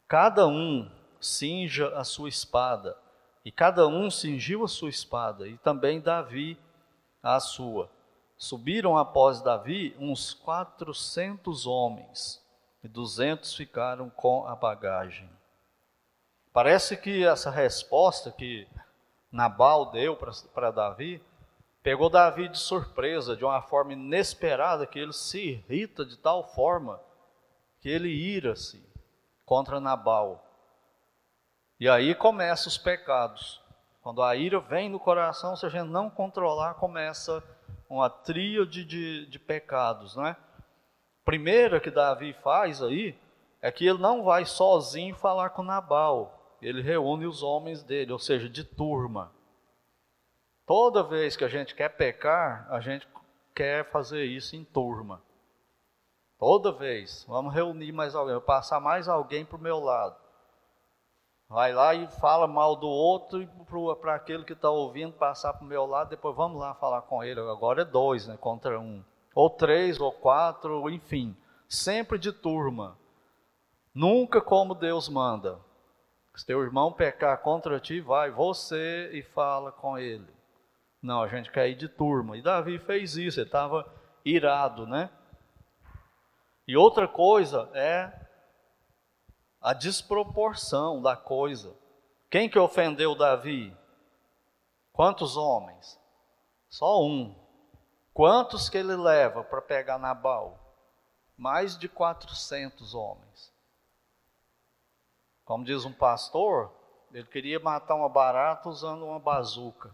Cada 0.08 0.48
um 0.48 0.90
cinja 1.22 1.90
a 1.96 2.04
sua 2.04 2.30
espada, 2.30 2.98
e 3.46 3.52
cada 3.52 3.88
um 3.88 4.10
cingiu 4.10 4.64
a 4.64 4.68
sua 4.68 4.90
espada, 4.90 5.48
e 5.48 5.58
também 5.60 6.02
Davi 6.02 6.58
a 7.22 7.40
sua. 7.40 7.90
Subiram 8.38 8.98
após 8.98 9.42
Davi 9.42 9.96
uns 10.00 10.34
quatrocentos 10.34 11.66
homens, 11.68 12.44
e 12.84 12.88
duzentos 12.88 13.56
ficaram 13.56 14.10
com 14.10 14.46
a 14.48 14.56
bagagem. 14.56 15.37
Parece 16.58 16.98
que 16.98 17.24
essa 17.24 17.52
resposta 17.52 18.32
que 18.32 18.68
Nabal 19.32 19.92
deu 19.92 20.18
para 20.56 20.72
Davi 20.72 21.24
pegou 21.84 22.10
Davi 22.10 22.50
de 22.50 22.58
surpresa, 22.58 23.38
de 23.38 23.46
uma 23.46 23.62
forma 23.62 23.94
inesperada, 23.94 24.88
que 24.88 24.98
ele 24.98 25.14
se 25.14 25.38
irrita 25.50 26.04
de 26.04 26.18
tal 26.18 26.44
forma 26.44 27.00
que 27.80 27.88
ele 27.88 28.10
ira-se 28.10 28.84
contra 29.46 29.80
Nabal. 29.80 30.44
E 31.80 31.88
aí 31.88 32.16
começam 32.16 32.70
os 32.70 32.78
pecados. 32.80 33.62
Quando 34.02 34.24
a 34.24 34.36
ira 34.36 34.60
vem 34.60 34.90
no 34.90 35.00
coração, 35.00 35.56
se 35.56 35.64
a 35.64 35.70
gente 35.70 35.90
não 35.90 36.10
controlar, 36.10 36.74
começa 36.74 37.44
uma 37.88 38.10
tríade 38.10 38.84
de, 38.84 39.28
de 39.28 39.38
pecados, 39.38 40.16
não 40.16 40.26
é? 40.26 40.36
Primeira 41.24 41.80
que 41.80 41.92
Davi 41.92 42.34
faz 42.34 42.82
aí 42.82 43.16
é 43.62 43.72
que 43.72 43.86
ele 43.86 44.00
não 44.00 44.24
vai 44.24 44.44
sozinho 44.44 45.14
falar 45.14 45.52
com 45.52 45.62
Nabal 45.62 46.34
ele 46.62 46.82
reúne 46.82 47.26
os 47.26 47.44
homens 47.44 47.84
dele, 47.84 48.12
ou 48.12 48.20
seja, 48.20 48.50
de 48.50 48.64
turma. 48.64 49.32
Toda 50.66 51.04
vez 51.04 51.36
que 51.36 51.46
a 51.46 51.48
gente 51.48 51.76
quer 51.76 51.90
pecar, 51.90 52.68
a 52.70 52.80
gente 52.80 53.08
quer 53.56 53.90
fazer 53.90 54.26
isso 54.26 54.56
em 54.56 54.64
turma. 54.64 55.22
Toda 56.38 56.72
vez, 56.72 57.26
vamos 57.28 57.54
reunir 57.54 57.92
mais 57.92 58.14
alguém, 58.14 58.40
passar 58.42 58.80
mais 58.80 59.08
alguém 59.08 59.46
para 59.46 59.58
o 59.58 59.62
meu 59.62 59.80
lado. 59.80 60.16
Vai 61.50 61.74
lá 61.74 61.96
e 61.96 62.08
fala 62.08 62.46
mal 62.46 62.76
do 62.76 62.88
outro 62.88 63.42
e 63.42 63.48
para 64.02 64.16
aquele 64.16 64.44
que 64.44 64.54
está 64.54 64.70
ouvindo 64.70 65.14
passar 65.14 65.54
para 65.54 65.64
o 65.64 65.68
meu 65.68 65.86
lado, 65.86 66.10
depois 66.10 66.36
vamos 66.36 66.60
lá 66.60 66.74
falar 66.76 67.04
com 67.04 67.24
ele. 67.24 67.40
Agora 67.40 67.84
é 67.84 67.86
dois, 67.86 68.28
né, 68.28 68.36
contra 68.38 68.80
um. 68.80 69.04
Ou 69.34 69.50
três, 69.50 70.00
ou 70.00 70.12
quatro, 70.12 70.90
enfim. 70.90 71.36
Sempre 71.70 72.20
de 72.20 72.32
turma. 72.34 72.98
Nunca 73.94 74.42
como 74.42 74.76
Deus 74.76 75.08
manda. 75.08 75.60
Se 76.38 76.46
teu 76.46 76.62
irmão 76.62 76.94
pecar 76.94 77.40
contra 77.40 77.80
ti, 77.80 78.00
vai 78.00 78.30
você 78.30 79.10
e 79.12 79.24
fala 79.24 79.72
com 79.72 79.98
ele. 79.98 80.32
Não, 81.02 81.24
a 81.24 81.28
gente 81.28 81.52
quer 81.52 81.68
ir 81.68 81.74
de 81.74 81.90
turma. 81.90 82.38
E 82.38 82.44
Davi 82.44 82.78
fez 82.78 83.18
isso, 83.18 83.40
ele 83.40 83.48
estava 83.48 83.92
irado, 84.24 84.86
né? 84.86 85.10
E 86.68 86.78
outra 86.78 87.08
coisa 87.08 87.68
é 87.74 88.14
a 89.60 89.74
desproporção 89.74 91.02
da 91.02 91.16
coisa. 91.16 91.76
Quem 92.30 92.48
que 92.48 92.60
ofendeu 92.60 93.16
Davi? 93.16 93.76
Quantos 94.94 95.38
homens? 95.38 96.00
Só 96.70 97.04
um. 97.04 97.36
Quantos 98.14 98.70
que 98.70 98.78
ele 98.78 98.96
leva 98.96 99.44
para 99.44 99.62
pegar 99.62 99.98
Nabal? 99.98 100.60
Mais 101.36 101.76
de 101.76 101.90
400 101.90 102.94
homens. 102.94 103.57
Como 105.48 105.64
diz 105.64 105.86
um 105.86 105.94
pastor, 105.94 106.70
ele 107.14 107.26
queria 107.26 107.58
matar 107.58 107.96
uma 107.96 108.10
barata 108.10 108.68
usando 108.68 109.06
uma 109.06 109.18
bazuca. 109.18 109.90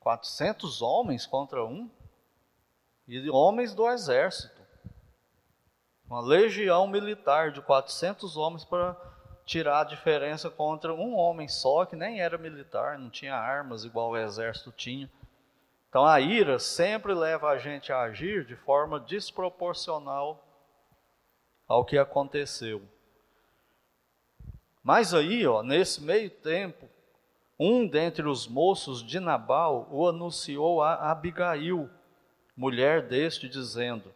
400 0.00 0.82
homens 0.82 1.24
contra 1.24 1.64
um? 1.64 1.88
E 3.06 3.30
homens 3.30 3.76
do 3.76 3.88
exército. 3.88 4.60
Uma 6.10 6.20
legião 6.20 6.88
militar 6.88 7.52
de 7.52 7.62
400 7.62 8.36
homens 8.36 8.64
para 8.64 8.96
tirar 9.46 9.82
a 9.82 9.84
diferença 9.84 10.50
contra 10.50 10.92
um 10.92 11.14
homem 11.14 11.46
só, 11.46 11.86
que 11.86 11.94
nem 11.94 12.20
era 12.20 12.36
militar, 12.36 12.98
não 12.98 13.10
tinha 13.10 13.36
armas 13.36 13.84
igual 13.84 14.10
o 14.10 14.16
exército 14.16 14.72
tinha. 14.72 15.08
Então 15.88 16.04
a 16.04 16.20
ira 16.20 16.58
sempre 16.58 17.14
leva 17.14 17.50
a 17.50 17.56
gente 17.56 17.92
a 17.92 18.00
agir 18.00 18.44
de 18.44 18.56
forma 18.56 18.98
desproporcional 18.98 20.44
ao 21.68 21.84
que 21.84 21.96
aconteceu. 21.96 22.82
Mas 24.82 25.12
aí, 25.12 25.46
ó, 25.46 25.62
nesse 25.62 26.02
meio 26.02 26.30
tempo, 26.30 26.88
um 27.58 27.86
dentre 27.86 28.26
os 28.26 28.46
moços 28.46 29.02
de 29.02 29.18
Nabal 29.18 29.88
o 29.90 30.06
anunciou 30.06 30.82
a 30.82 31.10
Abigail, 31.10 31.90
mulher 32.56 33.06
deste, 33.08 33.48
dizendo: 33.48 34.12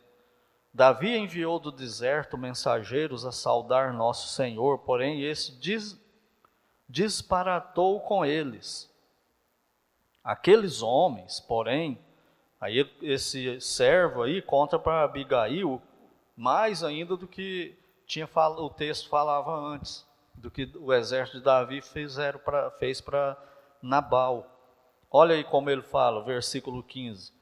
Davi 0.73 1.17
enviou 1.17 1.59
do 1.59 1.73
deserto 1.73 2.39
mensageiros 2.39 3.27
a 3.27 3.33
saudar 3.33 3.93
nosso 3.93 4.29
Senhor, 4.29 4.79
porém 4.79 5.23
esse 5.23 5.53
dis, 5.53 6.01
disparatou 6.89 8.01
com 8.01 8.25
eles. 8.25 8.91
Aqueles 10.23 10.83
homens, 10.83 11.41
porém, 11.41 11.99
aí 12.61 12.89
esse 13.03 13.61
servo 13.61 14.23
aí 14.23 14.41
conta 14.41 14.79
para 14.79 15.03
Abigail 15.03 15.83
mais 16.37 16.83
ainda 16.85 17.17
do 17.17 17.27
que 17.27 17.77
tinha 18.07 18.29
o 18.35 18.71
texto 18.71 19.09
falava 19.09 19.55
antes, 19.55 20.07
do 20.35 20.51
que 20.51 20.71
o 20.77 20.93
exército 20.93 21.39
de 21.39 21.45
Davi 21.45 21.81
fizeram 21.81 22.39
pra, 22.39 22.71
fez 22.73 23.01
para 23.01 23.37
Nabal. 23.83 24.47
Olha 25.11 25.35
aí 25.35 25.45
como 25.45 25.71
ele 25.71 25.83
fala, 25.83 26.25
versículo 26.25 26.83
15. 26.83 27.33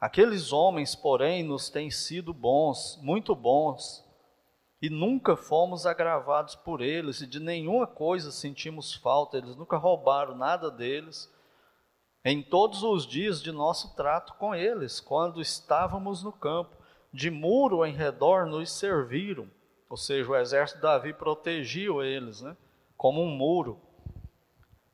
Aqueles 0.00 0.52
homens, 0.52 0.94
porém, 0.94 1.42
nos 1.42 1.68
têm 1.68 1.90
sido 1.90 2.32
bons, 2.32 2.98
muito 3.02 3.34
bons, 3.34 4.04
e 4.80 4.88
nunca 4.88 5.36
fomos 5.36 5.84
agravados 5.84 6.54
por 6.54 6.80
eles, 6.80 7.20
e 7.20 7.26
de 7.26 7.38
nenhuma 7.38 7.86
coisa 7.86 8.32
sentimos 8.32 8.94
falta, 8.94 9.36
eles 9.36 9.54
nunca 9.56 9.76
roubaram 9.76 10.34
nada 10.34 10.70
deles, 10.70 11.30
em 12.24 12.42
todos 12.42 12.82
os 12.82 13.06
dias 13.06 13.42
de 13.42 13.52
nosso 13.52 13.94
trato 13.94 14.34
com 14.34 14.54
eles, 14.54 15.00
quando 15.00 15.40
estávamos 15.40 16.22
no 16.22 16.32
campo, 16.32 16.76
de 17.12 17.30
muro 17.30 17.84
em 17.84 17.92
redor 17.92 18.46
nos 18.46 18.72
serviram, 18.72 19.50
ou 19.90 19.96
seja, 19.96 20.30
o 20.30 20.36
exército 20.36 20.78
de 20.78 20.82
Davi 20.82 21.12
protegiam 21.12 22.00
eles, 22.00 22.40
né, 22.40 22.56
como 22.96 23.20
um 23.20 23.28
muro, 23.28 23.80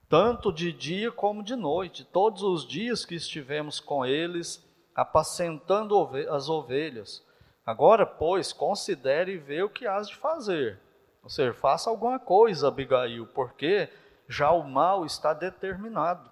tanto 0.09 0.50
de 0.50 0.72
dia 0.72 1.12
como 1.12 1.42
de 1.42 1.54
noite, 1.54 2.02
todos 2.02 2.42
os 2.42 2.66
dias 2.66 3.04
que 3.04 3.14
estivemos 3.14 3.78
com 3.78 4.06
eles, 4.06 4.64
apacentando 4.94 6.09
as 6.30 6.48
ovelhas. 6.48 7.22
Agora, 7.64 8.06
pois, 8.06 8.52
considere 8.52 9.32
e 9.32 9.38
vê 9.38 9.62
o 9.62 9.68
que 9.68 9.87
has 9.87 10.09
de 10.09 10.16
fazer. 10.16 10.80
Ou 11.22 11.28
seja, 11.28 11.52
faça 11.52 11.90
alguma 11.90 12.18
coisa, 12.18 12.68
Abigail, 12.68 13.26
porque 13.26 13.90
já 14.28 14.50
o 14.52 14.62
mal 14.62 15.04
está 15.04 15.35
determinado. 15.35 16.30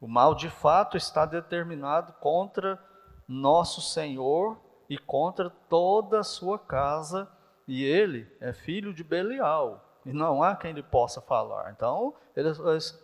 O 0.00 0.08
mal 0.08 0.34
de 0.34 0.50
fato 0.50 0.96
está 0.96 1.24
determinado 1.24 2.12
contra 2.14 2.78
nosso 3.26 3.80
Senhor 3.80 4.58
e 4.88 4.98
contra 4.98 5.50
toda 5.68 6.20
a 6.20 6.24
sua 6.24 6.58
casa, 6.58 7.28
e 7.66 7.84
ele 7.84 8.30
é 8.40 8.52
filho 8.52 8.92
de 8.92 9.02
Belial, 9.02 9.84
e 10.04 10.12
não 10.12 10.42
há 10.42 10.54
quem 10.54 10.72
lhe 10.72 10.82
possa 10.82 11.20
falar. 11.20 11.72
Então, 11.72 12.14
ele, 12.36 12.50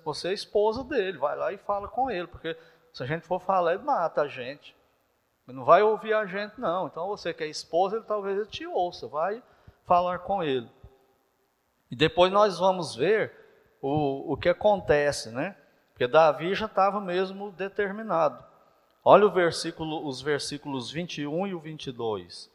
você 0.04 0.28
é 0.28 0.32
esposa 0.32 0.84
dele, 0.84 1.18
vai 1.18 1.36
lá 1.36 1.52
e 1.52 1.58
fala 1.58 1.88
com 1.88 2.10
ele, 2.10 2.26
porque 2.26 2.56
se 2.92 3.02
a 3.02 3.06
gente 3.06 3.26
for 3.26 3.40
falar, 3.40 3.74
ele 3.74 3.82
mata 3.82 4.22
a 4.22 4.28
gente. 4.28 4.76
Ele 5.46 5.56
não 5.56 5.64
vai 5.64 5.82
ouvir 5.82 6.12
a 6.12 6.26
gente, 6.26 6.60
não. 6.60 6.86
Então 6.86 7.08
você 7.08 7.32
que 7.32 7.42
é 7.42 7.48
esposa, 7.48 7.96
ele 7.96 8.04
talvez 8.04 8.36
ele 8.36 8.46
te 8.46 8.66
ouça, 8.66 9.08
vai 9.08 9.42
falar 9.84 10.20
com 10.20 10.42
ele. 10.42 10.70
E 11.90 11.96
depois 11.96 12.30
nós 12.32 12.58
vamos 12.58 12.94
ver 12.94 13.32
o, 13.80 14.32
o 14.32 14.36
que 14.36 14.48
acontece, 14.48 15.30
né? 15.30 15.56
Porque 15.92 16.06
Davi 16.06 16.54
já 16.54 16.66
estava 16.66 17.00
mesmo 17.00 17.50
determinado. 17.52 18.49
Olha 19.02 19.26
o 19.26 19.30
versículo, 19.30 20.06
os 20.06 20.20
versículos 20.20 20.90
21 20.90 21.46
e 21.46 21.54
o 21.54 21.58
22. 21.58 22.50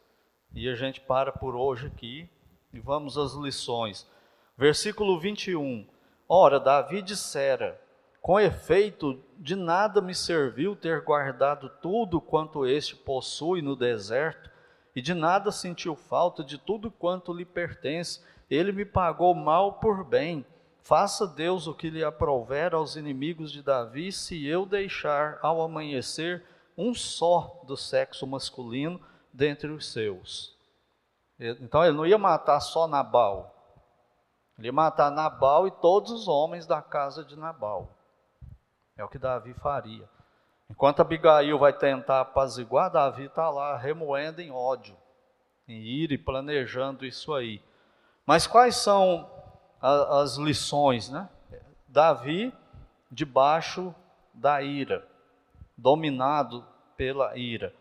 E 0.53 0.69
a 0.69 0.75
gente 0.75 1.01
para 1.01 1.31
por 1.31 1.55
hoje 1.55 1.87
aqui 1.87 2.29
e 2.71 2.79
vamos 2.79 3.17
às 3.17 3.33
lições. 3.33 4.07
Versículo 4.55 5.19
21. 5.19 5.87
Ora, 6.29 6.59
Davi 6.59 7.01
dissera: 7.01 7.81
com 8.25 8.39
efeito, 8.39 9.19
de 9.37 9.55
nada 9.55 10.01
me 10.01 10.15
serviu 10.15 10.75
ter 10.75 11.01
guardado 11.01 11.69
tudo 11.81 12.19
quanto 12.21 12.65
este 12.65 12.95
possui 12.95 13.61
no 13.61 13.75
deserto, 13.75 14.49
e 14.95 15.01
de 15.01 15.13
nada 15.13 15.51
sentiu 15.51 15.95
falta 15.95 16.43
de 16.43 16.57
tudo 16.57 16.89
quanto 16.89 17.31
lhe 17.31 17.45
pertence. 17.45 18.23
Ele 18.49 18.71
me 18.71 18.83
pagou 18.83 19.33
mal 19.35 19.73
por 19.73 20.03
bem. 20.03 20.45
Faça 20.85 21.25
Deus 21.25 21.65
o 21.65 21.73
que 21.73 21.89
lhe 21.89 22.03
aprouver 22.03 22.75
aos 22.75 22.95
inimigos 22.95 23.51
de 23.51 23.63
Davi, 23.63 24.11
se 24.11 24.45
eu 24.45 24.67
deixar 24.67 25.39
ao 25.41 25.59
amanhecer 25.59 26.45
um 26.77 26.93
só 26.93 27.59
do 27.65 27.75
sexo 27.75 28.27
masculino 28.27 29.01
dentre 29.33 29.71
os 29.71 29.91
seus. 29.91 30.55
Então 31.39 31.83
ele 31.83 31.97
não 31.97 32.05
ia 32.05 32.19
matar 32.19 32.59
só 32.59 32.87
Nabal, 32.87 33.51
ele 34.59 34.67
ia 34.67 34.71
matar 34.71 35.09
Nabal 35.09 35.67
e 35.67 35.71
todos 35.71 36.11
os 36.11 36.27
homens 36.27 36.67
da 36.67 36.83
casa 36.83 37.25
de 37.25 37.35
Nabal. 37.35 37.89
É 38.95 39.03
o 39.03 39.09
que 39.09 39.17
Davi 39.17 39.55
faria. 39.55 40.07
Enquanto 40.69 40.99
Abigail 40.99 41.57
vai 41.57 41.73
tentar 41.73 42.21
apaziguar, 42.21 42.91
Davi 42.91 43.25
está 43.25 43.49
lá 43.49 43.75
remoendo 43.75 44.39
em 44.39 44.51
ódio, 44.51 44.95
em 45.67 45.81
ira 45.81 46.13
e 46.13 46.17
planejando 46.19 47.07
isso 47.07 47.33
aí. 47.33 47.59
Mas 48.23 48.45
quais 48.45 48.75
são 48.75 49.34
as 49.85 50.37
lições, 50.37 51.09
né? 51.09 51.29
Davi 51.87 52.53
debaixo 53.11 53.93
da 54.33 54.61
ira, 54.61 55.07
dominado 55.77 56.65
pela 56.97 57.37
ira. 57.37 57.73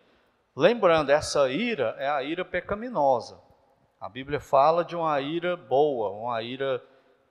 Lembrando, 0.54 1.10
essa 1.10 1.48
ira 1.48 1.96
é 1.98 2.08
a 2.08 2.22
ira 2.22 2.44
pecaminosa. 2.44 3.40
A 4.00 4.08
Bíblia 4.08 4.38
fala 4.38 4.84
de 4.84 4.94
uma 4.94 5.20
ira 5.20 5.56
boa, 5.56 6.10
uma 6.10 6.42
ira 6.42 6.82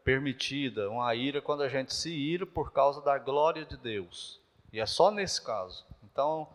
permitida, 0.04 0.90
uma 0.90 1.14
ira 1.16 1.42
quando 1.42 1.64
a 1.64 1.70
gente 1.70 1.94
se 1.94 2.12
ira 2.12 2.46
por 2.46 2.72
causa 2.72 3.02
da 3.02 3.18
glória 3.18 3.64
de 3.64 3.78
Deus. 3.78 4.42
E 4.72 4.80
é 4.80 4.86
só 4.86 5.12
nesse 5.12 5.42
caso. 5.42 5.86
Então, 6.04 6.50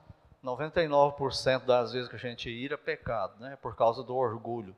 99% 0.44 1.64
das 1.64 1.92
vezes 1.92 2.08
que 2.08 2.16
a 2.16 2.18
gente 2.18 2.50
ira 2.50 2.74
é 2.74 2.76
pecado, 2.76 3.40
né? 3.40 3.56
Por 3.62 3.76
causa 3.76 4.02
do 4.02 4.14
orgulho. 4.16 4.76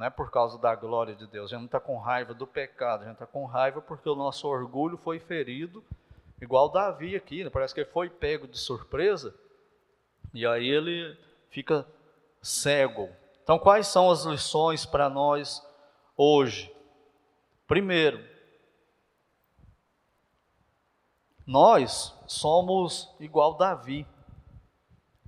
Não 0.00 0.06
é 0.06 0.10
por 0.10 0.30
causa 0.30 0.56
da 0.56 0.74
glória 0.74 1.14
de 1.14 1.26
Deus. 1.26 1.52
A 1.52 1.56
gente 1.56 1.58
não 1.58 1.66
está 1.66 1.78
com 1.78 1.98
raiva 1.98 2.32
do 2.32 2.46
pecado, 2.46 3.02
a 3.02 3.04
gente 3.04 3.16
está 3.16 3.26
com 3.26 3.44
raiva 3.44 3.82
porque 3.82 4.08
o 4.08 4.14
nosso 4.14 4.48
orgulho 4.48 4.96
foi 4.96 5.20
ferido, 5.20 5.84
igual 6.40 6.70
Davi 6.70 7.14
aqui, 7.14 7.44
né? 7.44 7.50
parece 7.50 7.74
que 7.74 7.80
ele 7.80 7.90
foi 7.90 8.08
pego 8.08 8.48
de 8.48 8.58
surpresa, 8.58 9.34
e 10.32 10.46
aí 10.46 10.66
ele 10.66 11.18
fica 11.50 11.86
cego. 12.40 13.10
Então, 13.42 13.58
quais 13.58 13.88
são 13.88 14.10
as 14.10 14.24
lições 14.24 14.86
para 14.86 15.10
nós 15.10 15.62
hoje? 16.16 16.74
Primeiro, 17.66 18.24
nós 21.46 22.16
somos 22.26 23.14
igual 23.20 23.52
Davi. 23.52 24.06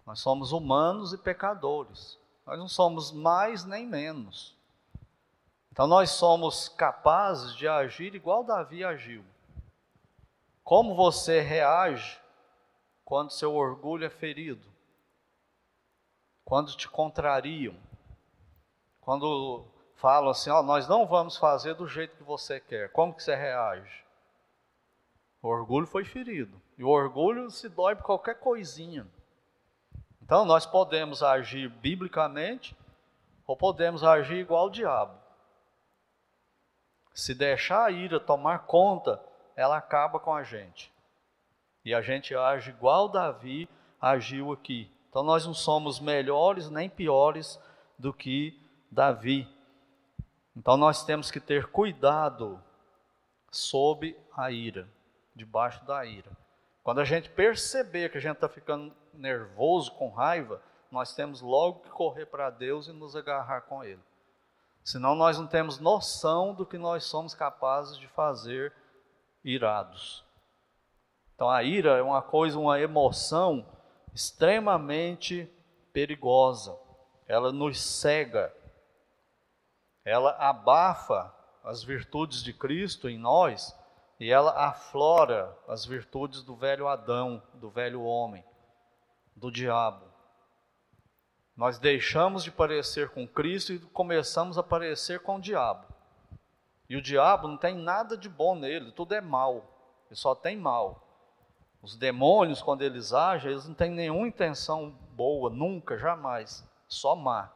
Nós 0.06 0.20
somos 0.20 0.50
humanos 0.50 1.12
e 1.12 1.18
pecadores. 1.18 2.18
Nós 2.46 2.58
não 2.58 2.68
somos 2.68 3.12
mais 3.12 3.66
nem 3.66 3.86
menos. 3.86 4.61
Então 5.72 5.86
nós 5.86 6.10
somos 6.10 6.68
capazes 6.68 7.56
de 7.56 7.66
agir 7.66 8.14
igual 8.14 8.44
Davi 8.44 8.84
agiu. 8.84 9.24
Como 10.62 10.94
você 10.94 11.40
reage 11.40 12.20
quando 13.04 13.30
seu 13.30 13.54
orgulho 13.54 14.04
é 14.04 14.10
ferido? 14.10 14.70
Quando 16.44 16.76
te 16.76 16.86
contrariam? 16.86 17.74
Quando 19.00 19.64
falam 19.96 20.30
assim, 20.30 20.50
ó, 20.50 20.62
nós 20.62 20.86
não 20.86 21.06
vamos 21.06 21.38
fazer 21.38 21.74
do 21.74 21.88
jeito 21.88 22.16
que 22.16 22.22
você 22.22 22.60
quer. 22.60 22.92
Como 22.92 23.14
que 23.14 23.22
você 23.22 23.34
reage? 23.34 24.04
O 25.40 25.48
orgulho 25.48 25.86
foi 25.86 26.04
ferido. 26.04 26.60
E 26.76 26.84
o 26.84 26.88
orgulho 26.88 27.50
se 27.50 27.70
dói 27.70 27.96
por 27.96 28.04
qualquer 28.04 28.38
coisinha. 28.38 29.06
Então 30.20 30.44
nós 30.44 30.66
podemos 30.66 31.22
agir 31.22 31.70
biblicamente 31.70 32.76
ou 33.46 33.56
podemos 33.56 34.04
agir 34.04 34.36
igual 34.36 34.66
o 34.66 34.70
diabo. 34.70 35.21
Se 37.14 37.34
deixar 37.34 37.84
a 37.84 37.90
ira 37.90 38.18
tomar 38.18 38.60
conta, 38.60 39.22
ela 39.54 39.76
acaba 39.76 40.18
com 40.18 40.34
a 40.34 40.42
gente. 40.42 40.92
E 41.84 41.94
a 41.94 42.00
gente 42.00 42.34
age 42.34 42.70
igual 42.70 43.08
Davi 43.08 43.68
agiu 44.00 44.52
aqui. 44.52 44.90
Então 45.10 45.22
nós 45.22 45.44
não 45.44 45.54
somos 45.54 46.00
melhores 46.00 46.70
nem 46.70 46.88
piores 46.88 47.60
do 47.98 48.12
que 48.12 48.58
Davi. 48.90 49.48
Então 50.56 50.76
nós 50.76 51.04
temos 51.04 51.30
que 51.30 51.40
ter 51.40 51.66
cuidado 51.66 52.62
sob 53.50 54.16
a 54.34 54.50
ira, 54.50 54.88
debaixo 55.34 55.84
da 55.84 56.04
ira. 56.04 56.30
Quando 56.82 57.00
a 57.00 57.04
gente 57.04 57.30
perceber 57.30 58.10
que 58.10 58.18
a 58.18 58.20
gente 58.20 58.36
está 58.36 58.48
ficando 58.48 58.94
nervoso, 59.12 59.92
com 59.92 60.08
raiva, 60.08 60.60
nós 60.90 61.14
temos 61.14 61.40
logo 61.40 61.80
que 61.80 61.90
correr 61.90 62.26
para 62.26 62.50
Deus 62.50 62.88
e 62.88 62.92
nos 62.92 63.14
agarrar 63.14 63.62
com 63.62 63.84
Ele. 63.84 64.00
Senão 64.84 65.14
nós 65.14 65.38
não 65.38 65.46
temos 65.46 65.78
noção 65.78 66.54
do 66.54 66.66
que 66.66 66.76
nós 66.76 67.04
somos 67.04 67.34
capazes 67.34 67.98
de 67.98 68.08
fazer 68.08 68.72
irados. 69.44 70.24
Então 71.34 71.48
a 71.48 71.62
ira 71.62 71.96
é 71.96 72.02
uma 72.02 72.22
coisa, 72.22 72.58
uma 72.58 72.80
emoção 72.80 73.66
extremamente 74.14 75.48
perigosa. 75.92 76.76
Ela 77.26 77.52
nos 77.52 77.80
cega 77.80 78.52
ela 80.04 80.32
abafa 80.32 81.32
as 81.62 81.82
virtudes 81.82 82.42
de 82.42 82.52
Cristo 82.52 83.08
em 83.08 83.16
nós 83.16 83.76
e 84.18 84.30
ela 84.30 84.50
aflora 84.66 85.56
as 85.68 85.84
virtudes 85.84 86.42
do 86.42 86.56
velho 86.56 86.88
Adão, 86.88 87.42
do 87.54 87.70
velho 87.70 88.02
homem, 88.02 88.44
do 89.36 89.50
diabo. 89.50 90.11
Nós 91.56 91.78
deixamos 91.78 92.42
de 92.42 92.50
parecer 92.50 93.10
com 93.10 93.26
Cristo 93.28 93.72
e 93.72 93.78
começamos 93.78 94.56
a 94.56 94.62
parecer 94.62 95.20
com 95.20 95.36
o 95.36 95.40
diabo. 95.40 95.86
E 96.88 96.96
o 96.96 97.02
diabo 97.02 97.48
não 97.48 97.56
tem 97.56 97.74
nada 97.76 98.16
de 98.16 98.28
bom 98.28 98.54
nele, 98.54 98.92
tudo 98.92 99.14
é 99.14 99.20
mal. 99.20 100.04
Ele 100.10 100.16
só 100.16 100.34
tem 100.34 100.56
mal. 100.56 101.08
Os 101.82 101.96
demônios, 101.96 102.62
quando 102.62 102.82
eles 102.82 103.12
agem, 103.12 103.50
eles 103.50 103.66
não 103.66 103.74
têm 103.74 103.90
nenhuma 103.90 104.28
intenção 104.28 104.90
boa, 105.12 105.50
nunca, 105.50 105.98
jamais. 105.98 106.66
Só 106.86 107.16
má. 107.16 107.52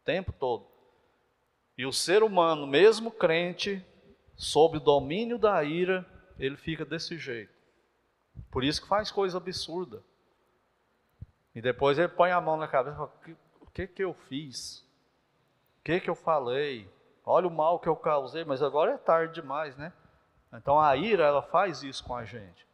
O 0.00 0.04
tempo 0.04 0.32
todo. 0.32 0.66
E 1.76 1.84
o 1.84 1.92
ser 1.92 2.22
humano, 2.22 2.66
mesmo 2.66 3.10
crente, 3.10 3.84
sob 4.36 4.78
o 4.78 4.80
domínio 4.80 5.38
da 5.38 5.62
ira, 5.62 6.06
ele 6.38 6.56
fica 6.56 6.84
desse 6.84 7.18
jeito. 7.18 7.52
Por 8.50 8.64
isso 8.64 8.82
que 8.82 8.88
faz 8.88 9.10
coisa 9.10 9.36
absurda. 9.36 10.02
E 11.58 11.60
depois 11.60 11.98
ele 11.98 12.06
põe 12.06 12.30
a 12.30 12.40
mão 12.40 12.56
na 12.56 12.68
cabeça 12.68 12.94
e 12.94 12.98
fala: 12.98 13.12
O 13.60 13.66
que, 13.72 13.88
que 13.88 14.04
eu 14.04 14.14
fiz? 14.14 14.78
O 15.80 15.82
que, 15.82 15.98
que 15.98 16.08
eu 16.08 16.14
falei? 16.14 16.88
Olha 17.26 17.48
o 17.48 17.50
mal 17.50 17.80
que 17.80 17.88
eu 17.88 17.96
causei, 17.96 18.44
mas 18.44 18.62
agora 18.62 18.92
é 18.92 18.96
tarde 18.96 19.34
demais, 19.34 19.76
né? 19.76 19.92
Então 20.52 20.80
a 20.80 20.94
ira, 20.94 21.24
ela 21.24 21.42
faz 21.42 21.82
isso 21.82 22.04
com 22.04 22.14
a 22.14 22.24
gente. 22.24 22.64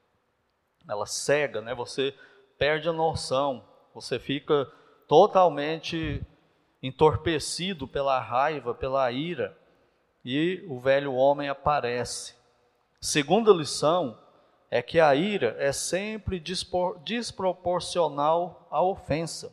Ela 0.86 1.06
cega, 1.06 1.62
né? 1.62 1.74
Você 1.74 2.14
perde 2.58 2.86
a 2.86 2.92
noção, 2.92 3.64
você 3.94 4.18
fica 4.18 4.70
totalmente 5.08 6.22
entorpecido 6.82 7.88
pela 7.88 8.20
raiva, 8.20 8.74
pela 8.74 9.10
ira, 9.10 9.56
e 10.22 10.62
o 10.68 10.78
velho 10.78 11.14
homem 11.14 11.48
aparece. 11.48 12.36
Segunda 13.00 13.50
lição 13.50 14.18
é 14.70 14.82
que 14.82 14.98
a 14.98 15.14
ira 15.14 15.54
é 15.58 15.72
sempre 15.72 16.42
desproporcional 17.04 18.66
à 18.70 18.82
ofensa. 18.82 19.52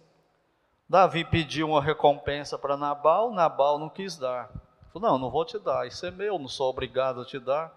Davi 0.90 1.24
pediu 1.24 1.70
uma 1.70 1.82
recompensa 1.82 2.58
para 2.58 2.76
Nabal, 2.76 3.32
Nabal 3.32 3.80
não 3.80 3.90
quis 3.90 4.18
dar. 4.18 4.52
Falou: 4.92 5.10
Não, 5.10 5.18
não 5.18 5.32
vou 5.32 5.46
te 5.46 5.58
dar, 5.58 5.88
isso 5.88 6.06
é 6.06 6.12
meu, 6.12 6.38
não 6.38 6.48
sou 6.48 6.70
obrigado 6.70 7.22
a 7.22 7.26
te 7.26 7.40
dar. 7.40 7.74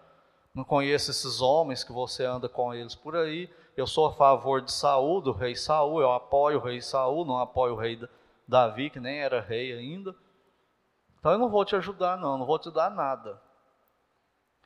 Não 0.55 0.65
conheço 0.65 1.11
esses 1.11 1.41
homens 1.41 1.83
que 1.83 1.93
você 1.93 2.25
anda 2.25 2.49
com 2.49 2.73
eles 2.73 2.95
por 2.95 3.17
aí. 3.17 3.51
Eu 3.77 3.87
sou 3.87 4.07
a 4.07 4.13
favor 4.13 4.61
de 4.61 4.73
Saul, 4.73 5.21
do 5.21 5.33
rei 5.33 5.57
Saul, 5.57 6.01
eu 6.01 6.13
apoio 6.13 6.59
o 6.59 6.63
rei 6.63 6.81
Saul, 6.81 7.25
não 7.25 7.39
apoio 7.39 7.75
o 7.75 7.77
rei 7.77 8.01
Davi, 8.47 8.89
que 8.89 9.01
nem 9.01 9.19
era 9.19 9.41
rei 9.41 9.73
ainda. 9.73 10.15
Então 11.19 11.33
eu 11.33 11.39
não 11.39 11.49
vou 11.49 11.65
te 11.65 11.75
ajudar, 11.75 12.17
não, 12.17 12.39
não 12.39 12.47
vou 12.47 12.59
te 12.59 12.71
dar 12.71 12.91
nada. 12.91 13.41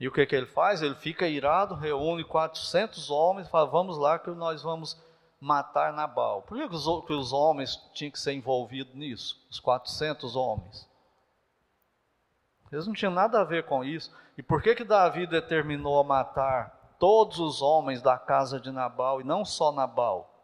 E 0.01 0.07
o 0.07 0.13
que, 0.13 0.25
que 0.27 0.37
ele 0.37 0.47
faz? 0.47 0.83
Ele 0.83 0.95
fica 0.95 1.27
irado, 1.27 1.75
reúne 1.75 2.25
400 2.25 3.11
homens 3.11 3.49
e 3.49 3.51
fala: 3.51 3.67
Vamos 3.67 3.99
lá 3.99 4.19
que 4.19 4.31
nós 4.31 4.63
vamos 4.63 4.97
matar 5.41 5.93
Nabal. 5.93 6.43
Por 6.43 6.57
que, 6.57 6.69
que, 6.69 6.75
os, 6.75 7.07
que 7.07 7.13
os 7.13 7.33
homens 7.33 7.77
tinham 7.93 8.11
que 8.11 8.19
ser 8.19 8.33
envolvidos 8.33 8.95
nisso? 8.95 9.45
Os 9.51 9.59
400 9.61 10.37
homens. 10.37 10.89
Eles 12.71 12.87
não 12.87 12.95
tinham 12.95 13.13
nada 13.13 13.41
a 13.41 13.45
ver 13.45 13.65
com 13.65 13.85
isso. 13.85 14.15
E 14.37 14.43
por 14.43 14.63
que, 14.63 14.75
que 14.75 14.85
Davi 14.85 15.27
determinou 15.27 15.99
a 15.99 16.05
matar 16.05 16.95
todos 16.99 17.39
os 17.39 17.63
homens 17.63 18.03
da 18.03 18.19
casa 18.19 18.61
de 18.61 18.71
Nabal 18.71 19.21
e 19.21 19.25
não 19.25 19.45
só 19.45 19.73
Nabal? 19.73 20.35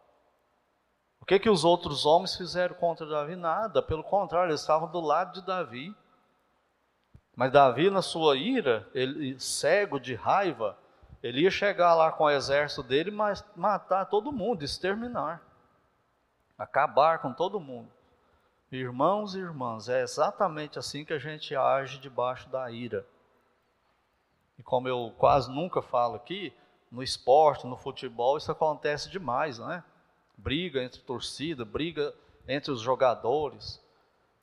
O 1.20 1.24
que, 1.24 1.38
que 1.38 1.48
os 1.48 1.64
outros 1.64 2.04
homens 2.04 2.36
fizeram 2.36 2.74
contra 2.74 3.06
Davi? 3.06 3.36
Nada, 3.36 3.82
pelo 3.82 4.04
contrário, 4.04 4.50
eles 4.50 4.60
estavam 4.60 4.90
do 4.90 5.00
lado 5.00 5.32
de 5.32 5.46
Davi. 5.46 5.94
Mas 7.36 7.52
Davi, 7.52 7.90
na 7.90 8.02
sua 8.02 8.36
ira, 8.36 8.88
ele, 8.94 9.38
cego 9.40 9.98
de 9.98 10.14
raiva, 10.14 10.78
ele 11.22 11.40
ia 11.40 11.50
chegar 11.50 11.94
lá 11.94 12.12
com 12.12 12.24
o 12.24 12.30
exército 12.30 12.82
dele 12.82 13.10
e 13.10 13.58
matar 13.58 14.04
todo 14.06 14.30
mundo, 14.30 14.62
exterminar, 14.62 15.42
acabar 16.56 17.18
com 17.18 17.32
todo 17.32 17.58
mundo. 17.58 17.90
Irmãos 18.70 19.34
e 19.34 19.38
irmãs, 19.38 19.88
é 19.88 20.02
exatamente 20.02 20.78
assim 20.78 21.04
que 21.04 21.12
a 21.12 21.18
gente 21.18 21.54
age 21.54 21.98
debaixo 21.98 22.48
da 22.48 22.70
ira. 22.70 23.06
E 24.58 24.62
como 24.62 24.88
eu 24.88 25.12
quase 25.18 25.50
nunca 25.50 25.82
falo 25.82 26.16
aqui, 26.16 26.52
no 26.90 27.02
esporte, 27.02 27.66
no 27.66 27.76
futebol, 27.76 28.36
isso 28.36 28.52
acontece 28.52 29.10
demais, 29.10 29.58
não 29.58 29.70
é? 29.70 29.82
Briga 30.36 30.82
entre 30.82 31.00
torcida, 31.00 31.64
briga 31.64 32.14
entre 32.46 32.70
os 32.70 32.80
jogadores. 32.80 33.83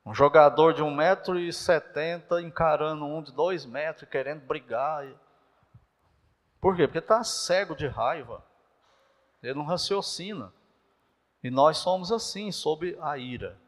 Um 0.05 0.13
jogador 0.13 0.73
de 0.73 0.81
1,70m 0.81 2.43
encarando 2.43 3.05
um 3.05 3.21
de 3.21 3.31
2 3.31 3.65
metros, 3.65 4.09
querendo 4.09 4.41
brigar. 4.41 5.05
Por 6.59 6.75
quê? 6.75 6.87
Porque 6.87 6.99
está 6.99 7.23
cego 7.23 7.75
de 7.75 7.87
raiva. 7.87 8.43
Ele 9.43 9.53
não 9.53 9.65
raciocina. 9.65 10.51
E 11.43 11.49
nós 11.49 11.77
somos 11.77 12.11
assim, 12.11 12.51
sob 12.51 12.97
a 13.01 13.17
ira. 13.17 13.59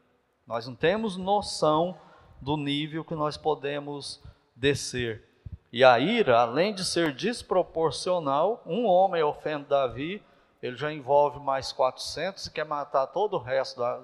Nós 0.46 0.66
não 0.66 0.74
temos 0.74 1.16
noção 1.16 1.98
do 2.40 2.56
nível 2.56 3.04
que 3.04 3.14
nós 3.14 3.36
podemos 3.36 4.22
descer. 4.54 5.24
E 5.72 5.82
a 5.82 5.98
ira, 5.98 6.40
além 6.40 6.74
de 6.74 6.84
ser 6.84 7.12
desproporcional, 7.12 8.62
um 8.66 8.86
homem 8.86 9.22
ofende 9.22 9.64
Davi, 9.64 10.22
ele 10.62 10.76
já 10.76 10.92
envolve 10.92 11.40
mais 11.40 11.72
400 11.72 12.46
e 12.46 12.50
quer 12.52 12.64
matar 12.64 13.08
todo 13.08 13.34
o 13.34 13.42
resto 13.42 13.80
da, 13.80 14.00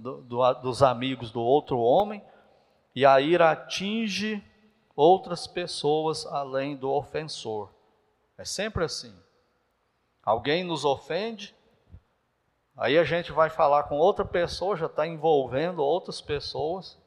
do, 0.00 0.22
do, 0.22 0.54
dos 0.54 0.82
amigos 0.82 1.30
do 1.30 1.40
outro 1.40 1.78
homem, 1.78 2.22
e 2.94 3.06
a 3.06 3.20
ira 3.20 3.52
atinge 3.52 4.42
outras 4.96 5.46
pessoas 5.46 6.26
além 6.26 6.76
do 6.76 6.90
ofensor. 6.90 7.70
É 8.36 8.44
sempre 8.44 8.84
assim. 8.84 9.14
Alguém 10.22 10.64
nos 10.64 10.84
ofende, 10.84 11.54
aí 12.76 12.98
a 12.98 13.04
gente 13.04 13.32
vai 13.32 13.50
falar 13.50 13.84
com 13.84 13.96
outra 13.96 14.24
pessoa, 14.24 14.76
já 14.76 14.86
está 14.86 15.06
envolvendo 15.06 15.82
outras 15.82 16.20
pessoas, 16.20 16.98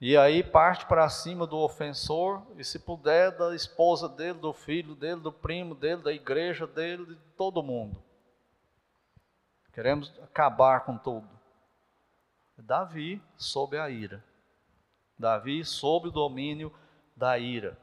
e 0.00 0.16
aí 0.16 0.42
parte 0.42 0.86
para 0.86 1.08
cima 1.08 1.46
do 1.46 1.58
ofensor, 1.58 2.42
e 2.56 2.64
se 2.64 2.78
puder, 2.78 3.36
da 3.36 3.54
esposa 3.54 4.08
dele, 4.08 4.38
do 4.38 4.52
filho 4.52 4.94
dele, 4.94 5.20
do 5.20 5.32
primo 5.32 5.74
dele, 5.74 6.02
da 6.02 6.12
igreja 6.12 6.66
dele, 6.66 7.04
de 7.04 7.16
todo 7.36 7.62
mundo. 7.62 8.00
Queremos 9.72 10.12
acabar 10.22 10.84
com 10.84 10.96
tudo. 10.96 11.37
Davi 12.62 13.22
sob 13.36 13.78
a 13.78 13.88
ira. 13.88 14.22
Davi 15.18 15.64
sob 15.64 16.08
o 16.08 16.12
domínio 16.12 16.72
da 17.16 17.38
ira. 17.38 17.76